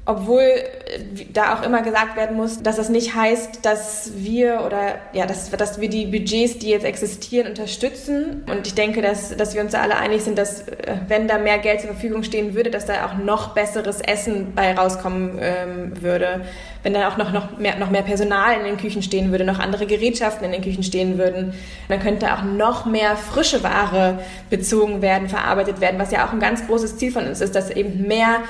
[0.05, 4.95] obwohl äh, da auch immer gesagt werden muss, dass das nicht heißt, dass wir oder
[5.13, 8.43] ja, dass, dass wir die Budgets, die jetzt existieren, unterstützen.
[8.49, 11.39] Und ich denke, dass, dass wir uns da alle einig sind, dass äh, wenn da
[11.39, 16.01] mehr Geld zur Verfügung stehen würde, dass da auch noch besseres Essen bei rauskommen ähm,
[16.01, 16.41] würde.
[16.83, 19.57] Wenn da auch noch, noch, mehr, noch mehr Personal in den Küchen stehen würde, noch
[19.57, 21.55] andere Gerätschaften in den Küchen stehen würden,
[21.89, 24.19] dann könnte auch noch mehr frische Ware
[24.51, 27.71] bezogen werden, verarbeitet werden, was ja auch ein ganz großes Ziel von uns ist, dass
[27.71, 28.43] eben mehr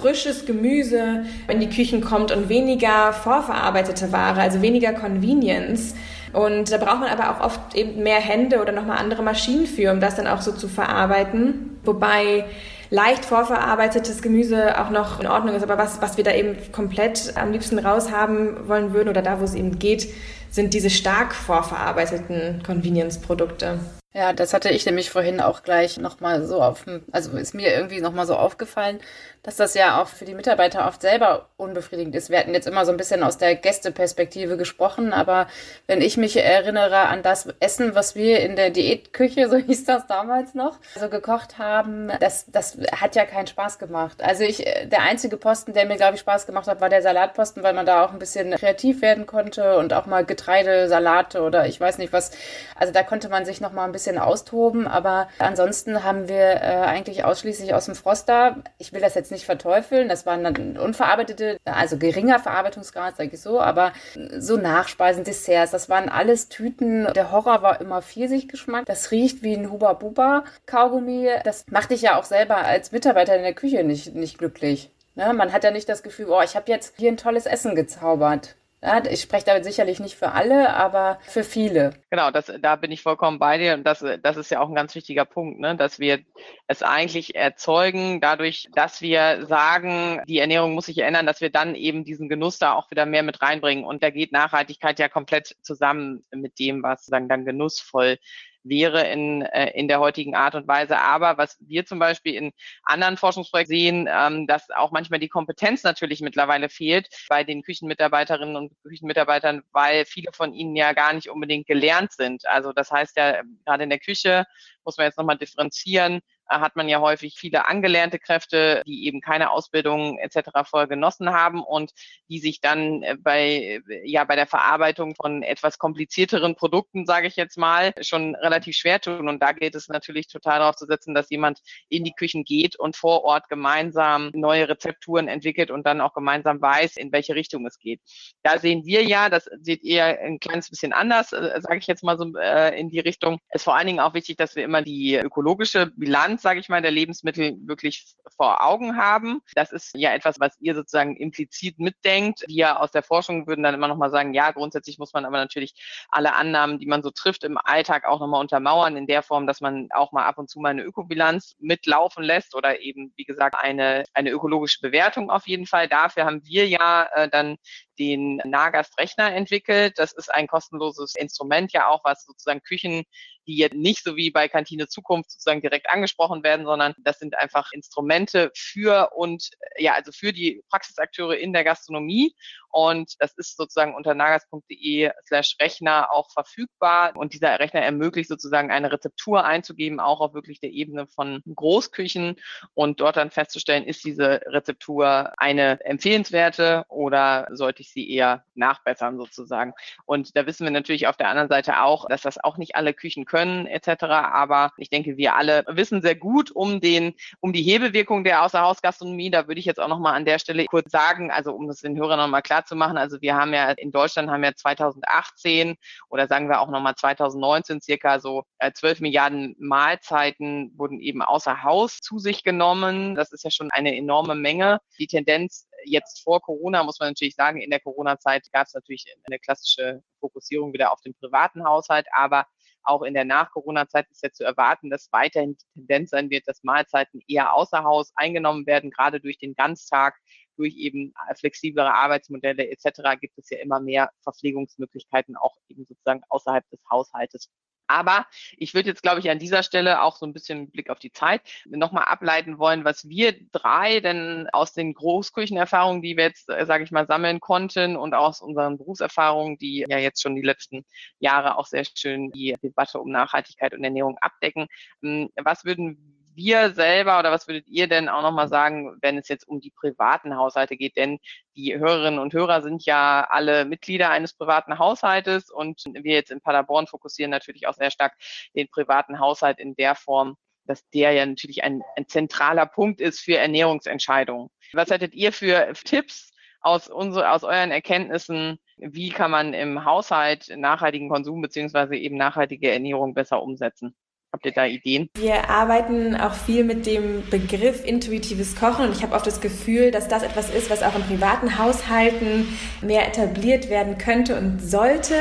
[0.00, 5.94] frisches Gemüse in die Küchen kommt und weniger vorverarbeitete Ware, also weniger Convenience.
[6.32, 9.92] Und da braucht man aber auch oft eben mehr Hände oder nochmal andere Maschinen für,
[9.92, 11.78] um das dann auch so zu verarbeiten.
[11.84, 12.44] Wobei
[12.90, 15.62] leicht vorverarbeitetes Gemüse auch noch in Ordnung ist.
[15.62, 19.44] Aber was, was wir da eben komplett am liebsten raushaben wollen würden oder da, wo
[19.44, 20.08] es eben geht,
[20.50, 23.80] sind diese stark vorverarbeiteten Convenience-Produkte.
[24.14, 28.00] Ja, das hatte ich nämlich vorhin auch gleich nochmal so auf, also ist mir irgendwie
[28.00, 29.00] nochmal so aufgefallen,
[29.48, 32.28] dass das ja auch für die Mitarbeiter oft selber unbefriedigend ist.
[32.28, 35.46] Wir hatten jetzt immer so ein bisschen aus der Gästeperspektive gesprochen, aber
[35.86, 40.06] wenn ich mich erinnere an das Essen, was wir in der Diätküche, so hieß das
[40.06, 44.22] damals noch, so gekocht haben, das, das hat ja keinen Spaß gemacht.
[44.22, 47.62] Also ich, der einzige Posten, der mir, glaube ich, Spaß gemacht hat, war der Salatposten,
[47.62, 51.66] weil man da auch ein bisschen kreativ werden konnte und auch mal Getreide, Salate oder
[51.66, 52.32] ich weiß nicht was.
[52.76, 56.84] Also da konnte man sich noch mal ein bisschen austoben, aber ansonsten haben wir äh,
[56.84, 58.58] eigentlich ausschließlich aus dem Froster.
[58.76, 63.40] Ich will das jetzt nicht verteufeln, das waren dann unverarbeitete, also geringer Verarbeitungsgrad, sage ich
[63.40, 63.92] so, aber
[64.38, 67.06] so Nachspeisen, Desserts, das waren alles Tüten.
[67.14, 68.86] Der Horror war immer Pfirsichgeschmack.
[68.86, 71.28] Das riecht wie ein Huba Buba Kaugummi.
[71.44, 74.90] Das macht dich ja auch selber als Mitarbeiter in der Küche nicht, nicht glücklich.
[75.14, 75.32] Ne?
[75.32, 78.54] Man hat ja nicht das Gefühl, oh, ich habe jetzt hier ein tolles Essen gezaubert.
[78.80, 81.94] Ja, ich spreche damit sicherlich nicht für alle, aber für viele.
[82.10, 84.74] Genau, das, da bin ich vollkommen bei dir und das, das ist ja auch ein
[84.76, 85.76] ganz wichtiger Punkt, ne?
[85.76, 86.20] dass wir
[86.68, 91.74] es eigentlich erzeugen, dadurch, dass wir sagen, die Ernährung muss sich ändern, dass wir dann
[91.74, 93.84] eben diesen Genuss da auch wieder mehr mit reinbringen.
[93.84, 98.18] Und da geht Nachhaltigkeit ja komplett zusammen mit dem, was dann, dann genussvoll
[98.62, 100.98] wäre in, äh, in der heutigen Art und Weise.
[100.98, 105.82] Aber was wir zum Beispiel in anderen Forschungsprojekten sehen, ähm, dass auch manchmal die Kompetenz
[105.82, 111.28] natürlich mittlerweile fehlt bei den Küchenmitarbeiterinnen und Küchenmitarbeitern, weil viele von ihnen ja gar nicht
[111.28, 112.46] unbedingt gelernt sind.
[112.46, 114.46] Also das heißt ja, gerade in der Küche
[114.84, 119.50] muss man jetzt nochmal differenzieren hat man ja häufig viele angelernte Kräfte, die eben keine
[119.50, 120.50] Ausbildung etc.
[120.64, 121.92] vorher genossen haben und
[122.28, 127.36] die sich dann äh, bei, ja, bei der Verarbeitung von etwas komplizierteren Produkten, sage ich
[127.36, 129.28] jetzt mal, schon relativ schwer tun.
[129.28, 132.78] Und da geht es natürlich total darauf zu setzen, dass jemand in die Küchen geht
[132.78, 137.66] und vor Ort gemeinsam neue Rezepturen entwickelt und dann auch gemeinsam weiß, in welche Richtung
[137.66, 138.00] es geht.
[138.42, 142.02] Da sehen wir ja, das seht ihr ein kleines bisschen anders, äh, sage ich jetzt
[142.02, 143.38] mal so äh, in die Richtung.
[143.48, 146.60] Es ist vor allen Dingen auch wichtig, dass wir immer die ökologische Bilanz Bestand, sage
[146.60, 149.40] ich mal, der Lebensmittel wirklich vor Augen haben.
[149.54, 152.44] Das ist ja etwas, was ihr sozusagen implizit mitdenkt.
[152.46, 155.36] Wir aus der Forschung würden dann immer noch mal sagen, ja, grundsätzlich muss man aber
[155.36, 155.74] natürlich
[156.10, 159.60] alle Annahmen, die man so trifft im Alltag auch nochmal untermauern, in der Form, dass
[159.60, 163.56] man auch mal ab und zu mal eine Ökobilanz mitlaufen lässt oder eben, wie gesagt,
[163.58, 165.88] eine, eine ökologische Bewertung auf jeden Fall.
[165.88, 167.56] Dafür haben wir ja äh, dann
[167.98, 169.98] den Nagast-Rechner entwickelt.
[169.98, 173.04] Das ist ein kostenloses Instrument ja auch, was sozusagen Küchen,
[173.46, 177.36] die jetzt nicht so wie bei Kantine Zukunft sozusagen direkt angesprochen werden, sondern das sind
[177.38, 182.34] einfach Instrumente für und ja, also für die Praxisakteure in der Gastronomie
[182.70, 187.12] Und das ist sozusagen unter nagas.de slash Rechner auch verfügbar.
[187.16, 192.36] Und dieser Rechner ermöglicht sozusagen eine Rezeptur einzugeben, auch auf wirklich der Ebene von Großküchen
[192.74, 199.16] und dort dann festzustellen, ist diese Rezeptur eine empfehlenswerte oder sollte ich sie eher nachbessern
[199.18, 199.72] sozusagen.
[200.04, 202.94] Und da wissen wir natürlich auf der anderen Seite auch, dass das auch nicht alle
[202.94, 204.04] Küchen können etc.
[204.04, 209.30] Aber ich denke, wir alle wissen sehr gut um den, um die Hebewirkung der Außerhausgastronomie.
[209.30, 211.96] Da würde ich jetzt auch nochmal an der Stelle kurz sagen, also um das den
[211.96, 212.96] Hörern nochmal klar zu machen.
[212.98, 215.76] Also wir haben ja in Deutschland haben ja 2018
[216.08, 221.62] oder sagen wir auch nochmal 2019 circa so äh, 12 Milliarden Mahlzeiten wurden eben außer
[221.62, 223.14] Haus zu sich genommen.
[223.14, 224.80] Das ist ja schon eine enorme Menge.
[224.98, 229.04] Die Tendenz jetzt vor Corona, muss man natürlich sagen, in der Corona-Zeit gab es natürlich
[229.24, 232.46] eine klassische Fokussierung wieder auf den privaten Haushalt, aber
[232.82, 236.62] auch in der Nach-Corona-Zeit ist ja zu erwarten, dass weiterhin die Tendenz sein wird, dass
[236.62, 240.16] Mahlzeiten eher außer Haus eingenommen werden, gerade durch den Ganztag,
[240.58, 243.18] durch eben flexiblere Arbeitsmodelle etc.
[243.20, 247.50] gibt es ja immer mehr Verpflegungsmöglichkeiten auch eben sozusagen außerhalb des Haushaltes.
[247.88, 250.98] Aber ich würde jetzt, glaube ich, an dieser Stelle auch so ein bisschen Blick auf
[250.98, 256.50] die Zeit nochmal ableiten wollen, was wir drei denn aus den Großküchenerfahrungen, die wir jetzt,
[256.50, 260.42] äh, sage ich mal, sammeln konnten und aus unseren Berufserfahrungen, die ja jetzt schon die
[260.42, 260.84] letzten
[261.18, 264.66] Jahre auch sehr schön die Debatte um Nachhaltigkeit und Ernährung abdecken.
[265.02, 269.28] Hm, was würden wir selber oder was würdet ihr denn auch nochmal sagen, wenn es
[269.28, 270.96] jetzt um die privaten Haushalte geht?
[270.96, 271.18] Denn
[271.56, 276.40] die Hörerinnen und Hörer sind ja alle Mitglieder eines privaten Haushaltes und wir jetzt in
[276.40, 278.14] Paderborn fokussieren natürlich auch sehr stark
[278.54, 283.18] den privaten Haushalt in der Form, dass der ja natürlich ein, ein zentraler Punkt ist
[283.18, 284.48] für Ernährungsentscheidungen.
[284.72, 290.54] Was hättet ihr für Tipps aus, unsere, aus euren Erkenntnissen, wie kann man im Haushalt
[290.56, 293.96] nachhaltigen Konsum beziehungsweise eben nachhaltige Ernährung besser umsetzen?
[294.38, 295.10] Habt ihr da Ideen?
[295.16, 299.90] Wir arbeiten auch viel mit dem Begriff intuitives Kochen und ich habe oft das Gefühl,
[299.90, 302.46] dass das etwas ist, was auch in privaten Haushalten
[302.80, 305.16] mehr etabliert werden könnte und sollte,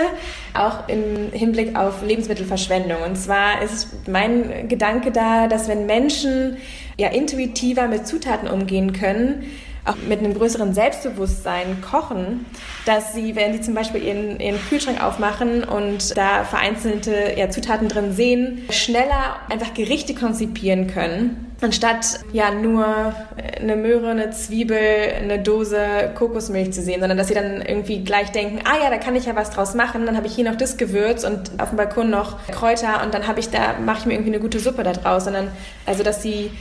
[0.54, 3.02] auch im Hinblick auf Lebensmittelverschwendung.
[3.02, 6.58] Und zwar ist mein Gedanke da, dass wenn Menschen
[7.00, 9.46] ja intuitiver mit Zutaten umgehen können,
[9.88, 12.46] auch mit einem größeren Selbstbewusstsein kochen,
[12.86, 17.88] dass sie, wenn sie zum Beispiel ihren, ihren Kühlschrank aufmachen und da vereinzelte ja, Zutaten
[17.88, 23.14] drin sehen, schneller einfach Gerichte konzipieren können anstatt ja nur
[23.60, 24.78] eine Möhre, eine Zwiebel,
[25.20, 28.98] eine Dose Kokosmilch zu sehen, sondern dass sie dann irgendwie gleich denken, ah ja, da
[28.98, 31.70] kann ich ja was draus machen, dann habe ich hier noch das Gewürz und auf
[31.70, 34.60] dem Balkon noch Kräuter und dann habe ich da mache ich mir irgendwie eine gute
[34.60, 35.50] Suppe da draus, sondern
[35.86, 36.52] also dass sie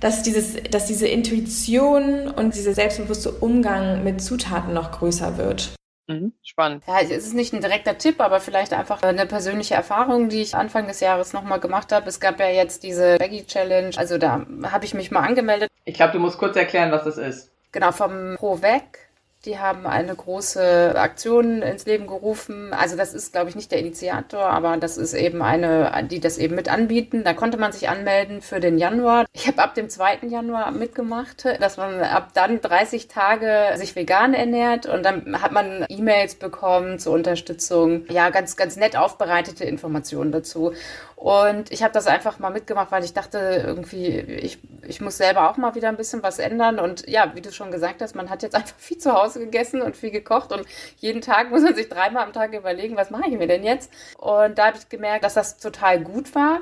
[0.00, 5.70] dass, dieses, dass diese Intuition und dieser selbstbewusste Umgang mit Zutaten noch größer wird.
[6.08, 6.84] Mhm, spannend.
[6.86, 10.54] Ja, es ist nicht ein direkter Tipp, aber vielleicht einfach eine persönliche Erfahrung, die ich
[10.54, 12.08] Anfang des Jahres nochmal gemacht habe.
[12.08, 15.68] Es gab ja jetzt diese Veggie Challenge, also da habe ich mich mal angemeldet.
[15.84, 17.50] Ich glaube, du musst kurz erklären, was das ist.
[17.72, 19.05] Genau, vom ProVeg
[19.46, 22.72] die haben eine große Aktion ins Leben gerufen.
[22.72, 26.36] Also das ist, glaube ich, nicht der Initiator, aber das ist eben eine, die das
[26.36, 27.22] eben mit anbieten.
[27.24, 29.24] Da konnte man sich anmelden für den Januar.
[29.32, 30.26] Ich habe ab dem 2.
[30.28, 35.86] Januar mitgemacht, dass man ab dann 30 Tage sich vegan ernährt und dann hat man
[35.88, 38.04] E-Mails bekommen zur Unterstützung.
[38.10, 40.72] Ja, ganz, ganz nett aufbereitete Informationen dazu.
[41.16, 45.50] Und ich habe das einfach mal mitgemacht, weil ich dachte, irgendwie, ich, ich muss selber
[45.50, 46.78] auch mal wieder ein bisschen was ändern.
[46.78, 49.80] Und ja, wie du schon gesagt hast, man hat jetzt einfach viel zu Hause gegessen
[49.80, 50.52] und viel gekocht.
[50.52, 50.66] Und
[50.98, 53.90] jeden Tag muss man sich dreimal am Tag überlegen, was mache ich mir denn jetzt?
[54.18, 56.60] Und da habe ich gemerkt, dass das total gut war.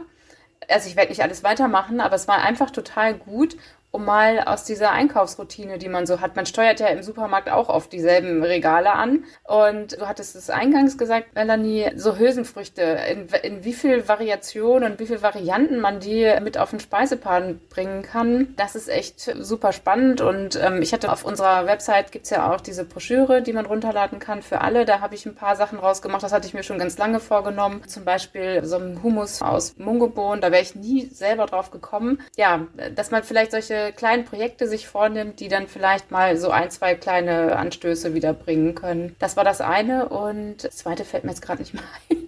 [0.69, 3.57] Also ich werde nicht alles weitermachen, aber es war einfach total gut
[3.95, 6.35] um mal aus dieser Einkaufsroutine, die man so hat.
[6.35, 9.23] Man steuert ja im Supermarkt auch auf dieselben Regale an.
[9.45, 14.99] Und du hattest es eingangs gesagt, Melanie, so Hülsenfrüchte, in, in wie viel Variationen und
[14.99, 19.73] wie viel Varianten man die mit auf den Speiseplan bringen kann, das ist echt super
[19.73, 20.21] spannend.
[20.21, 24.19] Und ähm, ich hatte auf unserer Website gibt's ja auch diese Broschüre, die man runterladen
[24.19, 24.87] kann für alle.
[24.87, 26.25] Da habe ich ein paar Sachen rausgemacht.
[26.25, 27.87] Das hatte ich mir schon ganz lange vorgenommen.
[27.87, 30.41] Zum Beispiel so ein Humus aus Mungobohnen.
[30.41, 32.21] Da wäre ich nie selber drauf gekommen.
[32.37, 36.71] Ja, dass man vielleicht solche kleinen Projekte sich vornimmt, die dann vielleicht mal so ein,
[36.71, 39.17] zwei kleine Anstöße wiederbringen können.
[39.19, 42.24] Das war das eine und das zweite fällt mir jetzt gerade nicht mehr ein.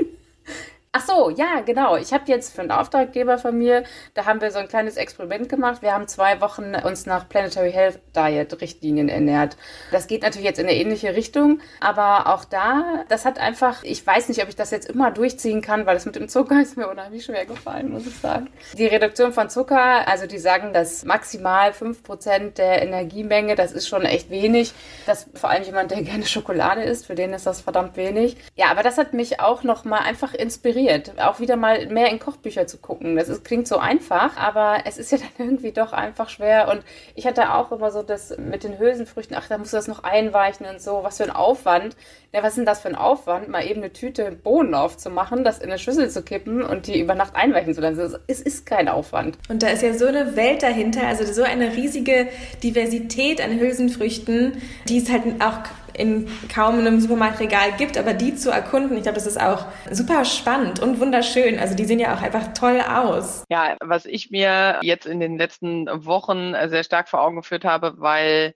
[0.98, 1.96] Ach so, ja, genau.
[1.98, 5.46] Ich habe jetzt für einen Auftraggeber von mir, da haben wir so ein kleines Experiment
[5.46, 5.82] gemacht.
[5.82, 9.58] Wir haben zwei Wochen uns nach Planetary Health Diet Richtlinien ernährt.
[9.92, 14.06] Das geht natürlich jetzt in eine ähnliche Richtung, aber auch da, das hat einfach, ich
[14.06, 16.78] weiß nicht, ob ich das jetzt immer durchziehen kann, weil das mit dem Zucker ist
[16.78, 18.48] mir unheimlich schwer gefallen, muss ich sagen.
[18.72, 24.06] Die Reduktion von Zucker, also die sagen, dass maximal 5% der Energiemenge, das ist schon
[24.06, 24.72] echt wenig.
[25.04, 28.38] Das vor allem jemand, der gerne Schokolade isst, für den ist das verdammt wenig.
[28.54, 32.18] Ja, aber das hat mich auch nochmal einfach inspiriert inspiriert, auch wieder mal mehr in
[32.18, 33.16] Kochbücher zu gucken.
[33.16, 36.68] Das ist, klingt so einfach, aber es ist ja dann irgendwie doch einfach schwer.
[36.68, 36.82] Und
[37.14, 40.04] ich hatte auch immer so das mit den Hülsenfrüchten, ach, da musst du das noch
[40.04, 41.96] einweichen und so, was für ein Aufwand.
[42.32, 45.58] Ja, was ist denn das für ein Aufwand, mal eben eine Tüte Bohnen aufzumachen, das
[45.58, 48.16] in eine Schüssel zu kippen und die über Nacht einweichen zu lassen?
[48.26, 49.38] Es ist kein Aufwand.
[49.48, 52.28] Und da ist ja so eine Welt dahinter, also so eine riesige
[52.62, 55.60] Diversität an Hülsenfrüchten, die es halt auch
[55.98, 60.24] in kaum einem Supermarktregal gibt, aber die zu erkunden, ich glaube, das ist auch super
[60.24, 61.58] spannend und wunderschön.
[61.58, 63.44] Also die sehen ja auch einfach toll aus.
[63.50, 67.94] Ja, was ich mir jetzt in den letzten Wochen sehr stark vor Augen geführt habe,
[67.98, 68.54] weil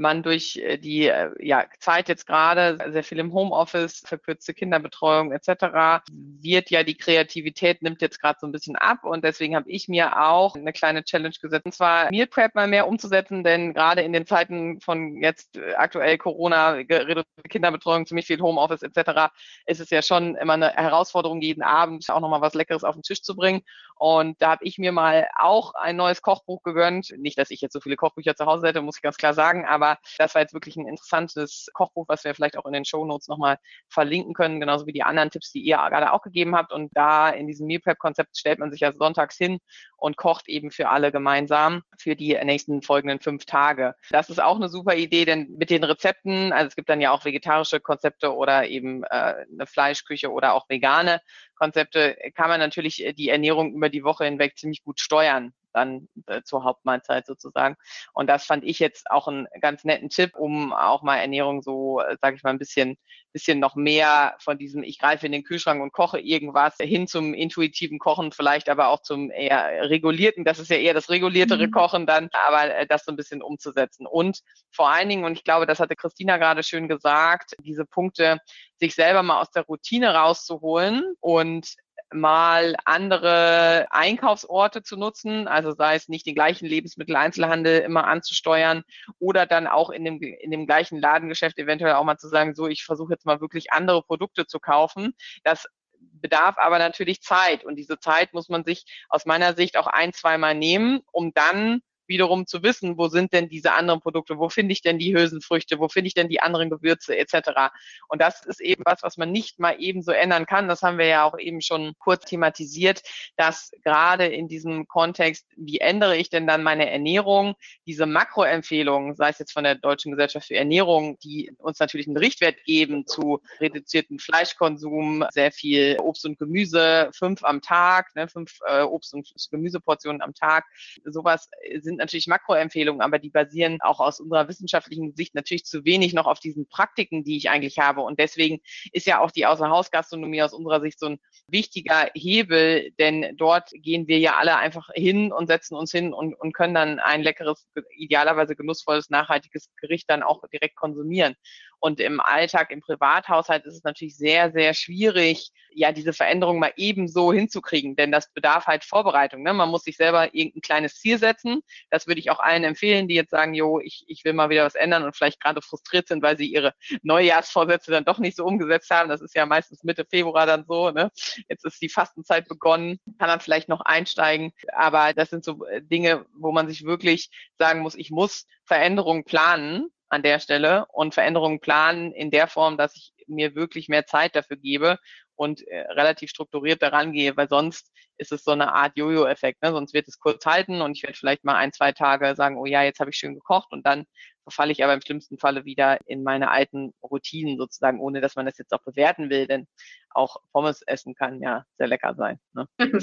[0.00, 5.30] man durch äh, die äh, ja, Zeit jetzt gerade sehr viel im Homeoffice, verkürzte Kinderbetreuung
[5.32, 6.02] etc.
[6.10, 9.88] wird ja die Kreativität nimmt jetzt gerade so ein bisschen ab und deswegen habe ich
[9.88, 14.00] mir auch eine kleine Challenge gesetzt und zwar Meal Prep mal mehr umzusetzen, denn gerade
[14.02, 19.32] in den Zeiten von jetzt äh, aktuell Corona, reduzierte Kinderbetreuung, ziemlich viel Homeoffice etc.
[19.66, 23.02] ist es ja schon immer eine Herausforderung jeden Abend auch nochmal was Leckeres auf den
[23.02, 23.62] Tisch zu bringen
[24.00, 27.12] und da habe ich mir mal auch ein neues Kochbuch gegönnt.
[27.18, 29.66] Nicht, dass ich jetzt so viele Kochbücher zu Hause hätte, muss ich ganz klar sagen,
[29.66, 33.04] aber das war jetzt wirklich ein interessantes Kochbuch, was wir vielleicht auch in den Show
[33.04, 33.58] Notes nochmal
[33.90, 36.72] verlinken können, genauso wie die anderen Tipps, die ihr gerade auch gegeben habt.
[36.72, 39.58] Und da in diesem Meal Prep Konzept stellt man sich ja sonntags hin
[39.98, 43.94] und kocht eben für alle gemeinsam für die nächsten folgenden fünf Tage.
[44.08, 47.10] Das ist auch eine super Idee, denn mit den Rezepten, also es gibt dann ja
[47.10, 51.20] auch vegetarische Konzepte oder eben äh, eine Fleischküche oder auch vegane
[51.54, 56.42] Konzepte, kann man natürlich die Ernährung über die Woche hinweg ziemlich gut steuern dann äh,
[56.42, 57.76] zur Hauptmahlzeit sozusagen.
[58.12, 62.00] Und das fand ich jetzt auch einen ganz netten Tipp, um auch mal Ernährung so,
[62.00, 62.96] äh, sage ich mal, ein bisschen,
[63.32, 67.34] bisschen noch mehr von diesem, ich greife in den Kühlschrank und koche irgendwas hin zum
[67.34, 71.72] intuitiven Kochen, vielleicht aber auch zum eher regulierten, das ist ja eher das reguliertere mhm.
[71.72, 74.06] Kochen dann, aber äh, das so ein bisschen umzusetzen.
[74.06, 78.38] Und vor allen Dingen, und ich glaube, das hatte Christina gerade schön gesagt, diese Punkte,
[78.78, 81.74] sich selber mal aus der Routine rauszuholen und
[82.12, 88.82] mal andere Einkaufsorte zu nutzen, also sei es nicht den gleichen Lebensmitteleinzelhandel immer anzusteuern
[89.18, 92.66] oder dann auch in dem, in dem gleichen Ladengeschäft eventuell auch mal zu sagen, so,
[92.66, 95.14] ich versuche jetzt mal wirklich andere Produkte zu kaufen.
[95.44, 95.66] Das
[96.00, 100.12] bedarf aber natürlich Zeit und diese Zeit muss man sich aus meiner Sicht auch ein,
[100.12, 104.72] zweimal nehmen, um dann wiederum zu wissen, wo sind denn diese anderen Produkte, wo finde
[104.72, 107.70] ich denn die Hülsenfrüchte, wo finde ich denn die anderen Gewürze etc.
[108.08, 110.68] Und das ist eben was, was man nicht mal eben so ändern kann.
[110.68, 113.02] Das haben wir ja auch eben schon kurz thematisiert,
[113.36, 117.54] dass gerade in diesem Kontext, wie ändere ich denn dann meine Ernährung,
[117.86, 122.16] diese Makroempfehlungen, sei es jetzt von der Deutschen Gesellschaft für Ernährung, die uns natürlich einen
[122.16, 128.58] Richtwert geben zu reduzierten Fleischkonsum, sehr viel Obst und Gemüse, fünf am Tag, ne, fünf
[128.66, 130.64] äh, Obst- und Gemüseportionen am Tag.
[131.04, 131.48] Sowas
[131.78, 136.26] sind natürlich Makroempfehlungen, aber die basieren auch aus unserer wissenschaftlichen Sicht natürlich zu wenig noch
[136.26, 138.00] auf diesen Praktiken, die ich eigentlich habe.
[138.00, 138.60] Und deswegen
[138.92, 144.08] ist ja auch die Außerhausgastronomie aus unserer Sicht so ein wichtiger Hebel, denn dort gehen
[144.08, 147.68] wir ja alle einfach hin und setzen uns hin und, und können dann ein leckeres,
[147.96, 151.36] idealerweise genussvolles, nachhaltiges Gericht dann auch direkt konsumieren.
[151.82, 156.72] Und im Alltag, im Privathaushalt ist es natürlich sehr, sehr schwierig, ja, diese Veränderung mal
[156.76, 159.42] ebenso hinzukriegen, denn das bedarf halt Vorbereitung.
[159.42, 159.54] Ne?
[159.54, 161.62] Man muss sich selber irgendein kleines Ziel setzen.
[161.90, 164.64] Das würde ich auch allen empfehlen, die jetzt sagen, jo, ich, ich will mal wieder
[164.64, 168.44] was ändern und vielleicht gerade frustriert sind, weil sie ihre Neujahrsvorsätze dann doch nicht so
[168.44, 169.08] umgesetzt haben.
[169.08, 170.90] Das ist ja meistens Mitte Februar dann so.
[170.90, 171.10] Ne?
[171.48, 174.52] Jetzt ist die Fastenzeit begonnen, kann dann vielleicht noch einsteigen.
[174.72, 179.24] Aber das sind so äh, Dinge, wo man sich wirklich sagen muss, ich muss Veränderungen
[179.24, 184.06] planen an der Stelle und Veränderungen planen in der Form, dass ich mir wirklich mehr
[184.06, 184.98] Zeit dafür gebe
[185.36, 187.90] und äh, relativ strukturiert daran gehe, weil sonst
[188.20, 189.62] ist es so eine Art Jojo-Effekt.
[189.62, 189.72] Ne?
[189.72, 192.66] Sonst wird es kurz halten und ich werde vielleicht mal ein, zwei Tage sagen, oh
[192.66, 194.04] ja, jetzt habe ich schön gekocht und dann
[194.44, 198.46] verfalle ich aber im schlimmsten Falle wieder in meine alten Routinen sozusagen, ohne dass man
[198.46, 199.66] das jetzt auch bewerten will, denn
[200.12, 202.40] auch Pommes essen kann ja sehr lecker sein.
[202.52, 202.66] Ne?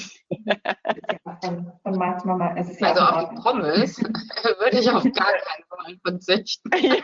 [1.86, 2.54] Marks Mama.
[2.58, 3.98] Es ist ja also auf die Pommes
[4.60, 6.70] würde ich auf gar keinen Fall verzichten.
[6.76, 6.98] ja,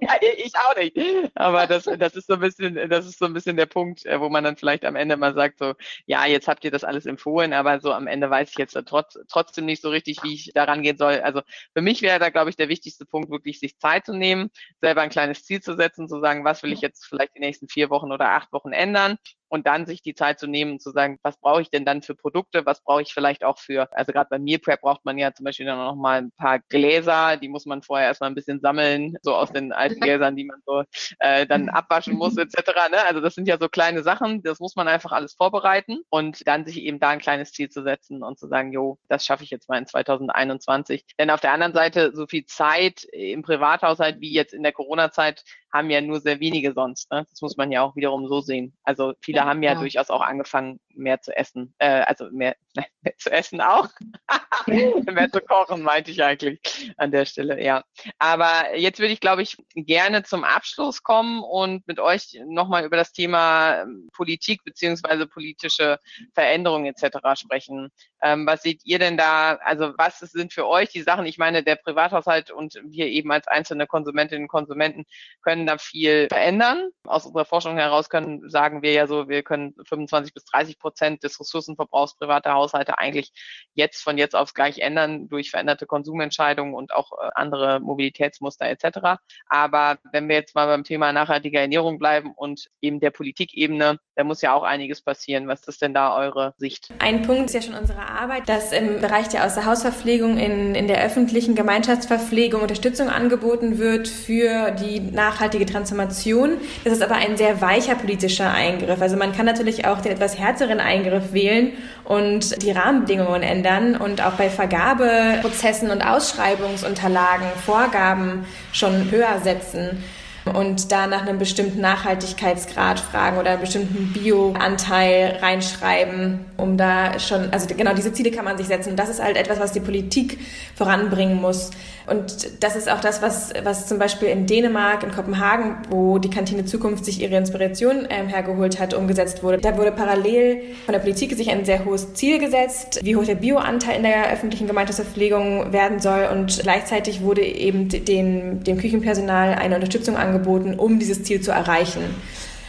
[0.00, 0.96] ja, ich auch nicht.
[1.34, 4.18] Aber das, das ist so ein bisschen, das ist so ein bisschen der Punkt, äh,
[4.18, 5.74] wo man dann vielleicht am Ende mal sagt, so,
[6.06, 9.18] ja, jetzt habt ihr das alles empfohlen, aber so am Ende weiß ich jetzt trotz,
[9.28, 11.20] trotzdem nicht so richtig, wie ich daran gehen soll.
[11.20, 11.42] Also
[11.74, 14.50] für mich wäre da, glaube ich, der wichtigste Punkt, wirklich sich Zeit zu nehmen,
[14.80, 17.68] selber ein kleines Ziel zu setzen, zu sagen, was will ich jetzt vielleicht die nächsten
[17.68, 19.16] vier Wochen oder acht Wochen ändern
[19.50, 22.14] und dann sich die Zeit zu nehmen, zu sagen, was brauche ich denn dann für
[22.14, 25.34] Produkte, was brauche ich vielleicht auch für, also gerade bei Meal Prep braucht man ja
[25.34, 28.60] zum Beispiel dann noch mal ein paar Gläser, die muss man vorher erstmal ein bisschen
[28.60, 30.84] sammeln, so aus den alten Gläsern, die man so
[31.18, 32.56] äh, dann abwaschen muss etc.
[32.90, 33.04] Ne?
[33.06, 36.64] Also das sind ja so kleine Sachen, das muss man einfach alles vorbereiten und dann
[36.64, 39.50] sich eben da ein kleines Ziel zu setzen und zu sagen, jo, das schaffe ich
[39.50, 41.04] jetzt mal in 2021.
[41.18, 45.44] Denn auf der anderen Seite, so viel Zeit im Privathaushalt wie jetzt in der Corona-Zeit
[45.72, 47.10] haben ja nur sehr wenige sonst.
[47.10, 47.26] Ne?
[47.30, 48.74] Das muss man ja auch wiederum so sehen.
[48.82, 52.56] Also viele haben ja, ja, durchaus auch angefangen, mehr zu essen, äh, also mehr,
[53.02, 53.88] mehr zu essen auch,
[54.66, 57.82] mehr zu kochen, meinte ich eigentlich an der Stelle, ja.
[58.18, 62.96] Aber jetzt würde ich, glaube ich, gerne zum Abschluss kommen und mit euch nochmal über
[62.96, 65.98] das Thema ähm, Politik beziehungsweise politische
[66.34, 67.18] Veränderungen etc.
[67.34, 67.90] sprechen.
[68.22, 69.54] Ähm, was seht ihr denn da?
[69.64, 71.26] Also was sind für euch die Sachen?
[71.26, 75.04] Ich meine, der Privathaushalt und wir eben als einzelne Konsumentinnen und Konsumenten
[75.42, 76.90] können da viel verändern.
[77.06, 80.89] Aus unserer Forschung heraus können, sagen wir ja so, wir können 25 bis 30 Prozent
[80.94, 83.32] des Ressourcenverbrauchs privater Haushalte eigentlich
[83.74, 89.20] jetzt von jetzt auf gleich ändern durch veränderte Konsumentscheidungen und auch äh, andere Mobilitätsmuster etc.
[89.46, 94.24] Aber wenn wir jetzt mal beim Thema nachhaltiger Ernährung bleiben und eben der Politikebene, da
[94.24, 95.48] muss ja auch einiges passieren.
[95.48, 96.88] Was ist denn da eure Sicht?
[96.98, 101.02] Ein Punkt ist ja schon unsere Arbeit, dass im Bereich der Außerhausverpflegung in, in der
[101.02, 106.58] öffentlichen Gemeinschaftsverpflegung Unterstützung angeboten wird für die nachhaltige Transformation.
[106.84, 109.00] Das ist aber ein sehr weicher politischer Eingriff.
[109.00, 111.72] Also man kann natürlich auch den etwas härteren Eingriff wählen
[112.04, 120.04] und die Rahmenbedingungen ändern und auch bei Vergabeprozessen und Ausschreibungsunterlagen Vorgaben schon höher setzen
[120.50, 127.50] und da nach einem bestimmten Nachhaltigkeitsgrad fragen oder einen bestimmten Bio-Anteil reinschreiben, um da schon,
[127.52, 128.96] also genau diese Ziele kann man sich setzen.
[128.96, 130.38] Das ist halt etwas, was die Politik
[130.74, 131.70] voranbringen muss.
[132.10, 136.28] Und das ist auch das, was, was zum Beispiel in Dänemark, in Kopenhagen, wo die
[136.28, 139.58] Kantine Zukunft sich ihre Inspiration ähm, hergeholt hat, umgesetzt wurde.
[139.58, 143.36] Da wurde parallel von der Politik sich ein sehr hohes Ziel gesetzt, wie hoch der
[143.36, 146.28] Bioanteil in der öffentlichen Gemeinschaftsverpflegung werden soll.
[146.32, 150.39] Und gleichzeitig wurde eben den, dem Küchenpersonal eine Unterstützung angeboten,
[150.78, 152.02] um dieses Ziel zu erreichen.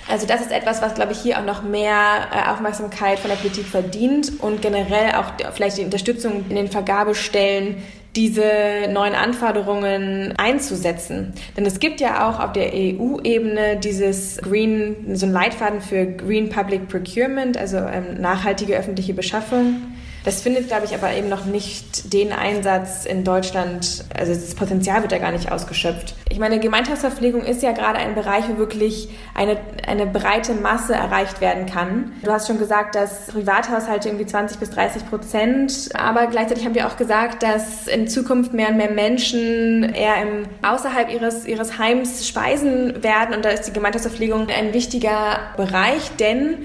[0.10, 3.38] Also das ist etwas, was, glaube ich, hier auch noch mehr äh, Aufmerksamkeit von der
[3.38, 7.78] Politik verdient und generell auch vielleicht die Unterstützung in den Vergabestellen
[8.16, 8.44] diese
[8.92, 11.34] neuen Anforderungen einzusetzen.
[11.56, 16.50] Denn es gibt ja auch auf der EU-Ebene dieses Green, so ein Leitfaden für Green
[16.50, 19.91] Public Procurement, also ähm, nachhaltige öffentliche Beschaffung.
[20.24, 25.02] Das findet, glaube ich, aber eben noch nicht den Einsatz in Deutschland, also das Potenzial
[25.02, 26.14] wird da gar nicht ausgeschöpft.
[26.30, 29.58] Ich meine, Gemeinschaftsverpflegung ist ja gerade ein Bereich, wo wirklich eine,
[29.88, 32.14] eine breite Masse erreicht werden kann.
[32.24, 36.88] Du hast schon gesagt, dass Privathaushalte irgendwie 20 bis 30 Prozent, aber gleichzeitig haben wir
[36.88, 42.28] auch gesagt, dass in Zukunft mehr und mehr Menschen eher im, außerhalb ihres, ihres Heims
[42.28, 46.60] speisen werden und da ist die Gemeinschaftsverpflegung ein wichtiger Bereich, denn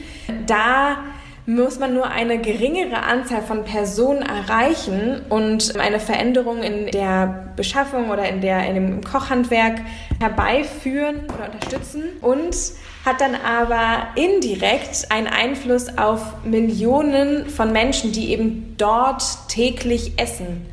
[0.47, 0.99] da
[1.47, 8.11] muss man nur eine geringere Anzahl von Personen erreichen und eine Veränderung in der Beschaffung
[8.11, 9.81] oder in, der, in dem Kochhandwerk
[10.21, 12.57] herbeiführen oder unterstützen und
[13.05, 20.67] hat dann aber indirekt einen Einfluss auf Millionen von Menschen, die eben dort täglich essen.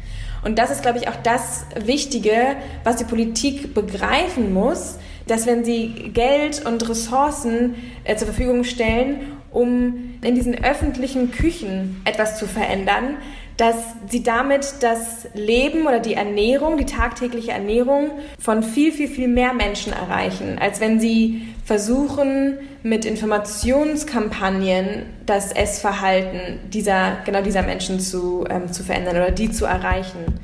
[0.44, 4.98] Und das ist, glaube ich, auch das Wichtige, was die Politik begreifen muss,
[5.28, 12.02] dass wenn sie Geld und Ressourcen äh, zur Verfügung stellen, um in diesen öffentlichen Küchen
[12.06, 13.18] etwas zu verändern,
[13.58, 13.76] dass
[14.10, 19.54] sie damit das Leben oder die Ernährung, die tagtägliche Ernährung von viel, viel, viel mehr
[19.54, 28.46] Menschen erreichen, als wenn sie versuchen, mit Informationskampagnen das Essverhalten dieser, genau dieser Menschen zu,
[28.50, 30.40] ähm, zu verändern oder die zu erreichen.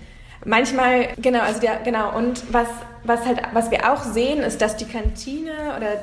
[0.46, 2.68] Manchmal, genau, also der, genau, und was,
[3.04, 6.00] was halt, was wir auch sehen, ist, dass die Kantine oder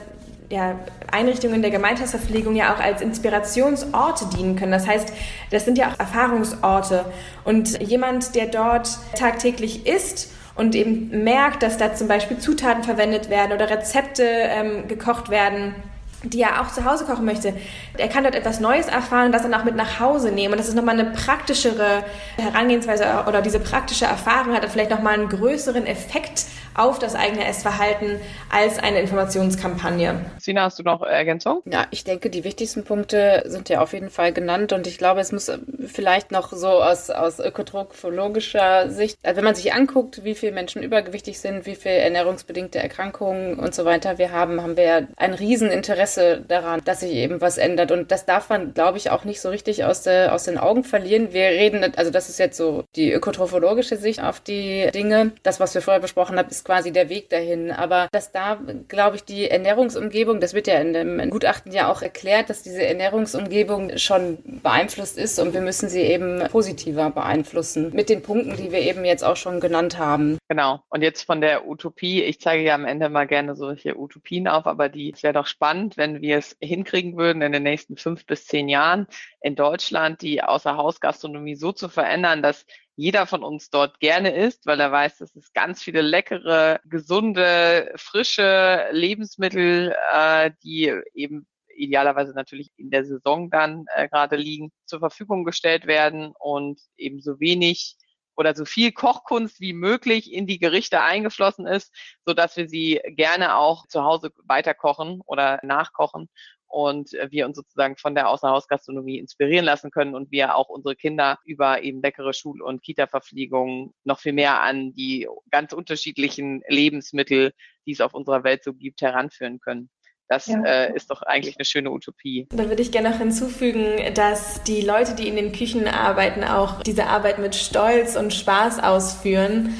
[0.51, 0.78] ja,
[1.11, 4.72] Einrichtungen der Gemeinschaftsverpflegung ja auch als Inspirationsorte dienen können.
[4.72, 5.12] Das heißt,
[5.51, 7.05] das sind ja auch Erfahrungsorte.
[7.44, 13.28] Und jemand, der dort tagtäglich isst und eben merkt, dass da zum Beispiel Zutaten verwendet
[13.28, 15.74] werden oder Rezepte ähm, gekocht werden,
[16.22, 17.55] die er auch zu Hause kochen möchte,
[17.97, 20.53] er kann dort etwas Neues erfahren und das dann auch mit nach Hause nehmen.
[20.53, 22.03] Und das ist nochmal eine praktischere
[22.36, 26.47] Herangehensweise oder diese praktische Erfahrung hat dann vielleicht nochmal einen größeren Effekt
[26.77, 28.20] auf das eigene Essverhalten
[28.51, 30.24] als eine Informationskampagne.
[30.39, 31.62] Sina, hast du noch Ergänzung?
[31.64, 35.20] Ja, ich denke, die wichtigsten Punkte sind ja auf jeden Fall genannt und ich glaube,
[35.20, 35.51] es muss
[35.87, 40.83] vielleicht noch so aus, aus ökotrophologischer Sicht, also wenn man sich anguckt, wie viele Menschen
[40.83, 45.35] übergewichtig sind, wie viele ernährungsbedingte Erkrankungen und so weiter wir haben, haben wir ja ein
[45.35, 49.41] Rieseninteresse daran, dass sich eben was ändert und das darf man, glaube ich, auch nicht
[49.41, 51.33] so richtig aus, der, aus den Augen verlieren.
[51.33, 55.33] Wir reden, also das ist jetzt so die ökotrophologische Sicht auf die Dinge.
[55.43, 57.71] Das, was wir vorher besprochen haben, ist quasi der Weg dahin.
[57.71, 58.59] Aber dass da,
[58.89, 62.85] glaube ich, die Ernährungsumgebung, das wird ja in dem Gutachten ja auch erklärt, dass diese
[62.85, 67.93] Ernährungsumgebung schon beeinflusst ist und wir müssen sie eben positiver beeinflussen.
[67.95, 70.39] Mit den Punkten, die wir eben jetzt auch schon genannt haben.
[70.49, 70.81] Genau.
[70.89, 72.25] Und jetzt von der Utopie.
[72.25, 75.97] Ich zeige ja am Ende mal gerne solche Utopien auf, aber die wäre doch spannend,
[75.97, 79.07] wenn wir es hinkriegen würden, in den nächsten fünf bis zehn Jahren
[79.41, 84.80] in Deutschland die Außerhausgastronomie so zu verändern, dass jeder von uns dort gerne isst, weil
[84.80, 92.70] er weiß, dass es ganz viele leckere, gesunde, frische Lebensmittel, äh, die eben idealerweise natürlich
[92.76, 97.97] in der Saison dann äh, gerade liegen, zur Verfügung gestellt werden und eben so wenig
[98.34, 101.94] oder so viel Kochkunst wie möglich in die Gerichte eingeflossen ist,
[102.24, 106.28] so dass wir sie gerne auch zu Hause weiterkochen oder nachkochen
[106.69, 111.39] und wir uns sozusagen von der Außerhausgastronomie inspirieren lassen können und wir auch unsere Kinder
[111.45, 117.53] über eben leckere Schul- und Kita-Verpflegungen noch viel mehr an die ganz unterschiedlichen Lebensmittel,
[117.87, 119.91] die es auf unserer Welt so gibt, heranführen können.
[120.29, 120.61] Das ja.
[120.64, 122.49] äh, ist doch eigentlich eine schöne Utopie.
[122.51, 126.83] Da würde ich gerne noch hinzufügen, dass die Leute, die in den Küchen arbeiten, auch
[126.83, 129.75] diese Arbeit mit Stolz und Spaß ausführen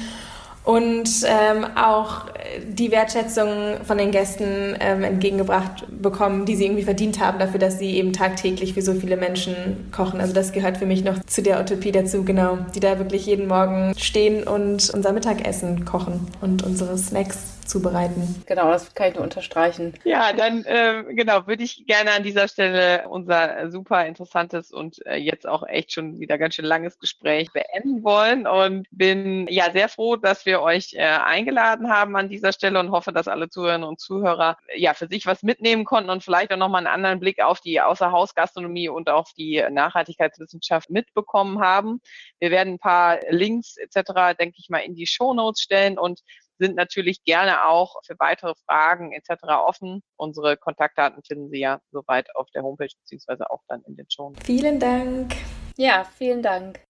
[0.67, 2.25] und ähm, auch
[2.67, 7.79] die Wertschätzung von den Gästen ähm, entgegengebracht bekommen, die sie irgendwie verdient haben dafür, dass
[7.79, 10.19] sie eben tagtäglich für so viele Menschen kochen.
[10.19, 13.47] Also das gehört für mich noch zu der Utopie dazu, genau, die da wirklich jeden
[13.47, 18.43] Morgen stehen und unser Mittagessen kochen und unsere Snacks zubereiten.
[18.47, 19.93] Genau, das kann ich nur unterstreichen.
[20.03, 25.15] Ja, dann äh, genau würde ich gerne an dieser Stelle unser super interessantes und äh,
[25.15, 29.89] jetzt auch echt schon wieder ganz schön langes Gespräch beenden wollen und bin ja sehr
[29.89, 33.87] froh, dass wir euch äh, eingeladen haben an dieser Stelle und hoffe, dass alle Zuhörerinnen
[33.87, 37.41] und Zuhörer ja für sich was mitnehmen konnten und vielleicht auch nochmal einen anderen Blick
[37.41, 42.01] auf die Außerhausgastronomie und auf die Nachhaltigkeitswissenschaft mitbekommen haben.
[42.39, 46.21] Wir werden ein paar Links etc., denke ich mal, in die Show Notes stellen und
[46.59, 49.43] sind natürlich gerne auch für weitere Fragen etc.
[49.65, 50.01] offen.
[50.15, 54.33] Unsere Kontaktdaten finden Sie ja soweit auf der Homepage beziehungsweise auch dann in den Show.
[54.43, 55.35] Vielen Dank.
[55.77, 56.86] Ja, vielen Dank.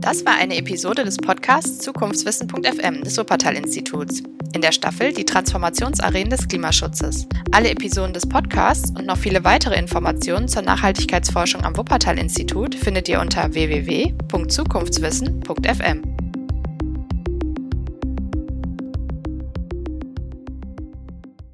[0.00, 4.22] Das war eine Episode des Podcasts Zukunftswissen.fm des Wuppertal-Instituts.
[4.54, 7.26] In der Staffel die Transformationsarenen des Klimaschutzes.
[7.52, 13.20] Alle Episoden des Podcasts und noch viele weitere Informationen zur Nachhaltigkeitsforschung am Wuppertal-Institut findet ihr
[13.20, 16.29] unter www.zukunftswissen.fm.